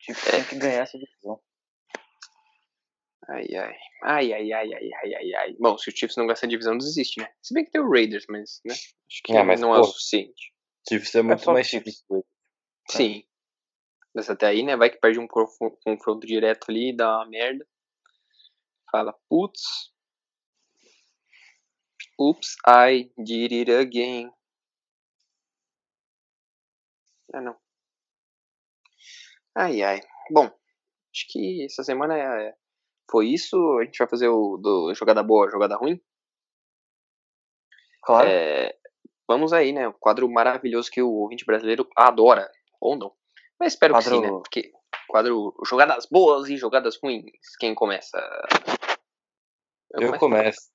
[0.00, 1.40] Tipo, tem que ganhar essa divisão.
[3.28, 3.76] Ai, ai.
[4.02, 5.56] Ai, ai, ai, ai, ai, ai, ai.
[5.60, 7.32] Bom, se o Chiefs não ganhar essa divisão, desiste, né?
[7.42, 8.74] Se bem que tem o Raiders, mas, né?
[8.74, 9.88] Acho que É, mas, não é o pô.
[9.88, 10.52] suficiente.
[10.88, 11.96] Chiefs é muito só mais Chiefs.
[11.98, 12.26] Chiefs.
[12.90, 13.24] Sim.
[14.14, 14.76] Mas até aí, né?
[14.76, 17.64] Vai que perde um confron- confronto direto ali, dá uma merda.
[18.90, 19.92] Fala, putz.
[22.18, 24.32] Oops, I did it again.
[27.32, 27.56] Ah, não.
[29.54, 30.00] Ai, ai.
[30.30, 32.54] Bom, acho que essa semana é-
[33.10, 33.56] foi isso.
[33.78, 36.00] A gente vai fazer o do jogada boa, jogada ruim.
[38.02, 38.28] Claro.
[38.28, 38.74] É,
[39.28, 39.88] vamos aí, né?
[39.88, 42.50] O quadro maravilhoso que o ouvinte brasileiro adora.
[42.80, 43.12] Ou não.
[43.58, 44.40] Mas espero que sim, Quadro- né?
[44.42, 44.72] Porque
[45.08, 47.24] quadro jogadas boas e jogadas ruins.
[47.58, 48.18] Quem começa?
[49.92, 50.70] Eu começo.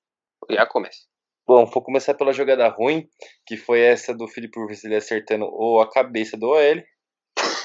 [0.50, 1.00] Já começa.
[1.46, 3.08] Bom, vou começar pela jogada ruim,
[3.46, 6.82] que foi essa do Felipe Rivers ele acertando ou a cabeça do OL.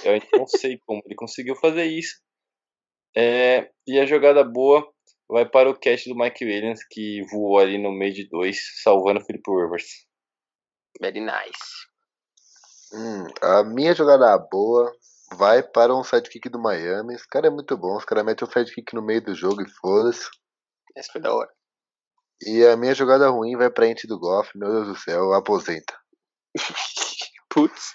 [0.04, 2.20] Eu não sei como ele conseguiu fazer isso.
[3.16, 4.90] É, e a jogada boa
[5.30, 9.20] vai para o catch do Mike Williams, que voou ali no meio de dois, salvando
[9.20, 10.06] o Felipe Rivers.
[11.00, 11.92] Very nice.
[12.94, 14.92] Hum, a minha jogada boa
[15.34, 17.16] vai para um sidekick do Miami.
[17.16, 17.96] Esse cara é muito bom.
[17.96, 20.30] Os caras metem o sidekick no meio do jogo e foda-se.
[20.96, 21.50] Essa foi da hora.
[22.44, 24.52] E a minha jogada ruim vai pra ente do Goff.
[24.58, 25.98] Meu Deus do céu, aposenta.
[27.50, 27.94] Putz.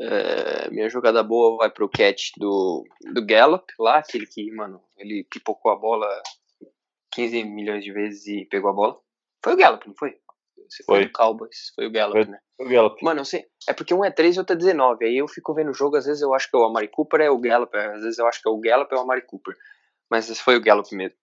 [0.00, 5.24] É, minha jogada boa vai pro catch do, do Gallup lá, aquele que, mano, ele
[5.30, 6.08] pipocou a bola
[7.12, 9.00] 15 milhões de vezes e pegou a bola.
[9.42, 10.16] Foi o Gallup, não foi?
[10.68, 11.06] Se foi, Foi.
[11.06, 12.32] do Cowboys, foi o Gallup, Foi.
[12.32, 12.38] né?
[12.58, 13.04] O Gallup.
[13.04, 13.44] Mano, eu sei.
[13.68, 15.04] É porque um é 13 e outro é 19.
[15.04, 17.20] Aí eu fico vendo o jogo, às vezes eu acho que é o Amari Cooper,
[17.20, 17.76] é o Gallup.
[17.76, 19.54] Às vezes eu acho que é o Gallup, é o Amari Cooper.
[20.10, 21.16] Mas foi o Gallup mesmo.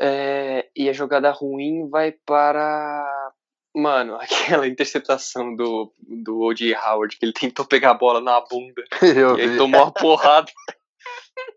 [0.00, 3.32] É, e a jogada ruim vai para.
[3.78, 6.74] Mano, aquela interceptação do, do O.J.
[6.74, 9.56] Howard, que ele tentou pegar a bola na bunda Eu e aí vi.
[9.56, 10.50] tomou uma porrada.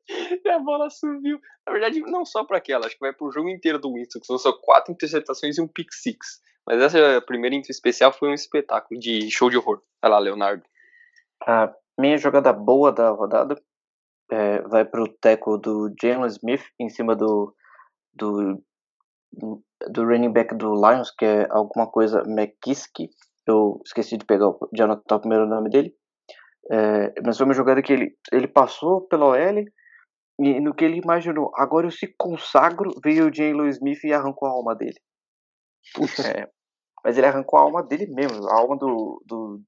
[0.46, 1.40] e a bola subiu.
[1.66, 4.28] Na verdade, não só para aquela, acho que vai pro jogo inteiro do Winston, que
[4.28, 6.40] são só quatro interceptações e um pick six.
[6.66, 9.82] Mas essa primeira especial foi um espetáculo de show de horror.
[10.00, 10.64] Vai lá, Leonardo.
[11.44, 13.60] A minha jogada boa da rodada
[14.30, 17.56] é, vai pro teco do Jalen Smith em cima do,
[18.14, 18.64] do,
[19.34, 23.10] do, running back do Lions, que é alguma coisa McKissick.
[23.48, 25.94] Eu esqueci de pegar de anotar o primeiro nome dele.
[26.72, 29.66] É, mas foi uma jogada que ele, ele passou pela OL
[30.40, 34.48] e no que ele imaginou, agora eu se consagro, veio o Jalen Smith e arrancou
[34.48, 34.98] a alma dele.
[36.36, 36.48] É,
[37.04, 39.62] mas ele arrancou a alma dele mesmo, a alma do, do,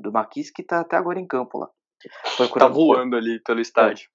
[0.00, 1.66] do Marquis que tá até agora em campo lá.
[1.66, 4.08] Tá Procurando- voando ali pelo estádio.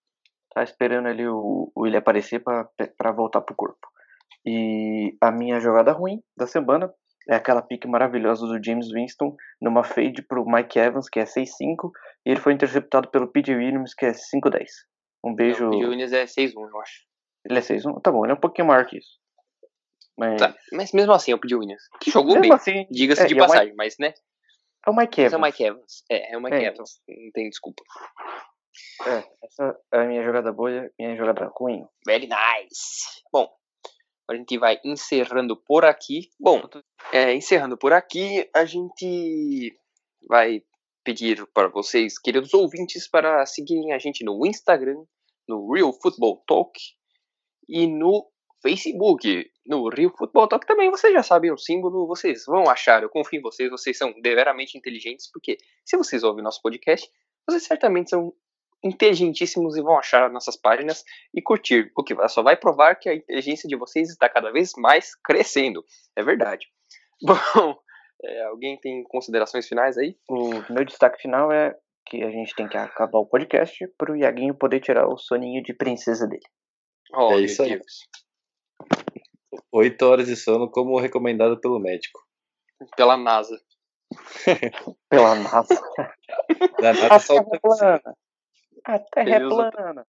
[0.53, 3.87] tá esperando ali o, o ele aparecer pra voltar pro corpo.
[4.45, 6.93] E a minha jogada ruim da semana
[7.29, 11.89] é aquela pique maravilhosa do James Winston numa fade pro Mike Evans, que é 6-5,
[12.25, 13.55] e ele foi interceptado pelo P.J.
[13.55, 14.65] Williams, que é 5-10.
[15.23, 15.67] Um beijo.
[15.69, 17.01] O Williams é 6-1, eu acho.
[17.45, 18.01] Ele é 6-1?
[18.01, 19.17] Tá bom, ele é um pouquinho maior que isso.
[20.17, 21.55] Mas, Tá, Mas mesmo assim, é o P.J.
[21.55, 21.83] Williams.
[22.01, 24.13] Que jogou mesmo bem, assim, diga-se é, de é o Mike- passagem, mas né?
[24.85, 25.33] é o Mike Evans.
[25.33, 26.03] é o Mike Evans.
[26.11, 26.99] É, é o Mike É, Evans.
[27.07, 27.81] Não tem desculpa.
[29.05, 31.85] É, essa é a minha jogada boa e a minha jogada ruim.
[32.05, 33.21] Very nice.
[33.31, 33.49] Bom,
[34.33, 36.29] a gente vai encerrando por aqui.
[36.39, 36.61] Bom,
[37.11, 39.73] é, encerrando por aqui, a gente
[40.27, 40.63] vai
[41.03, 45.03] pedir para vocês, queridos ouvintes, para seguirem a gente no Instagram,
[45.47, 46.79] no Real Football Talk
[47.67, 48.27] e no
[48.61, 49.51] Facebook.
[49.65, 53.39] No Real Football Talk também vocês já sabem o símbolo, vocês vão achar, eu confio
[53.39, 57.09] em vocês, vocês são deveramente inteligentes, porque se vocês ouvem nosso podcast,
[57.47, 58.33] vocês certamente são
[58.83, 61.03] inteligentíssimos e vão achar nossas páginas
[61.33, 64.73] e curtir, o que só vai provar que a inteligência de vocês está cada vez
[64.77, 65.83] mais crescendo.
[66.15, 66.67] É verdade.
[67.23, 67.77] Bom,
[68.23, 70.17] é, alguém tem considerações finais aí?
[70.29, 71.75] O meu destaque final é
[72.05, 75.73] que a gente tem que acabar o podcast pro Iaguinho poder tirar o soninho de
[75.73, 76.43] princesa dele.
[77.13, 77.69] Oh, É isso aí.
[77.69, 78.07] Deus.
[79.71, 82.19] 8 horas de sono, como recomendado pelo médico.
[82.95, 83.59] Pela NASA.
[85.09, 85.81] Pela NASA.
[86.79, 87.35] Da A nada só.
[88.85, 90.05] A Terra é plana.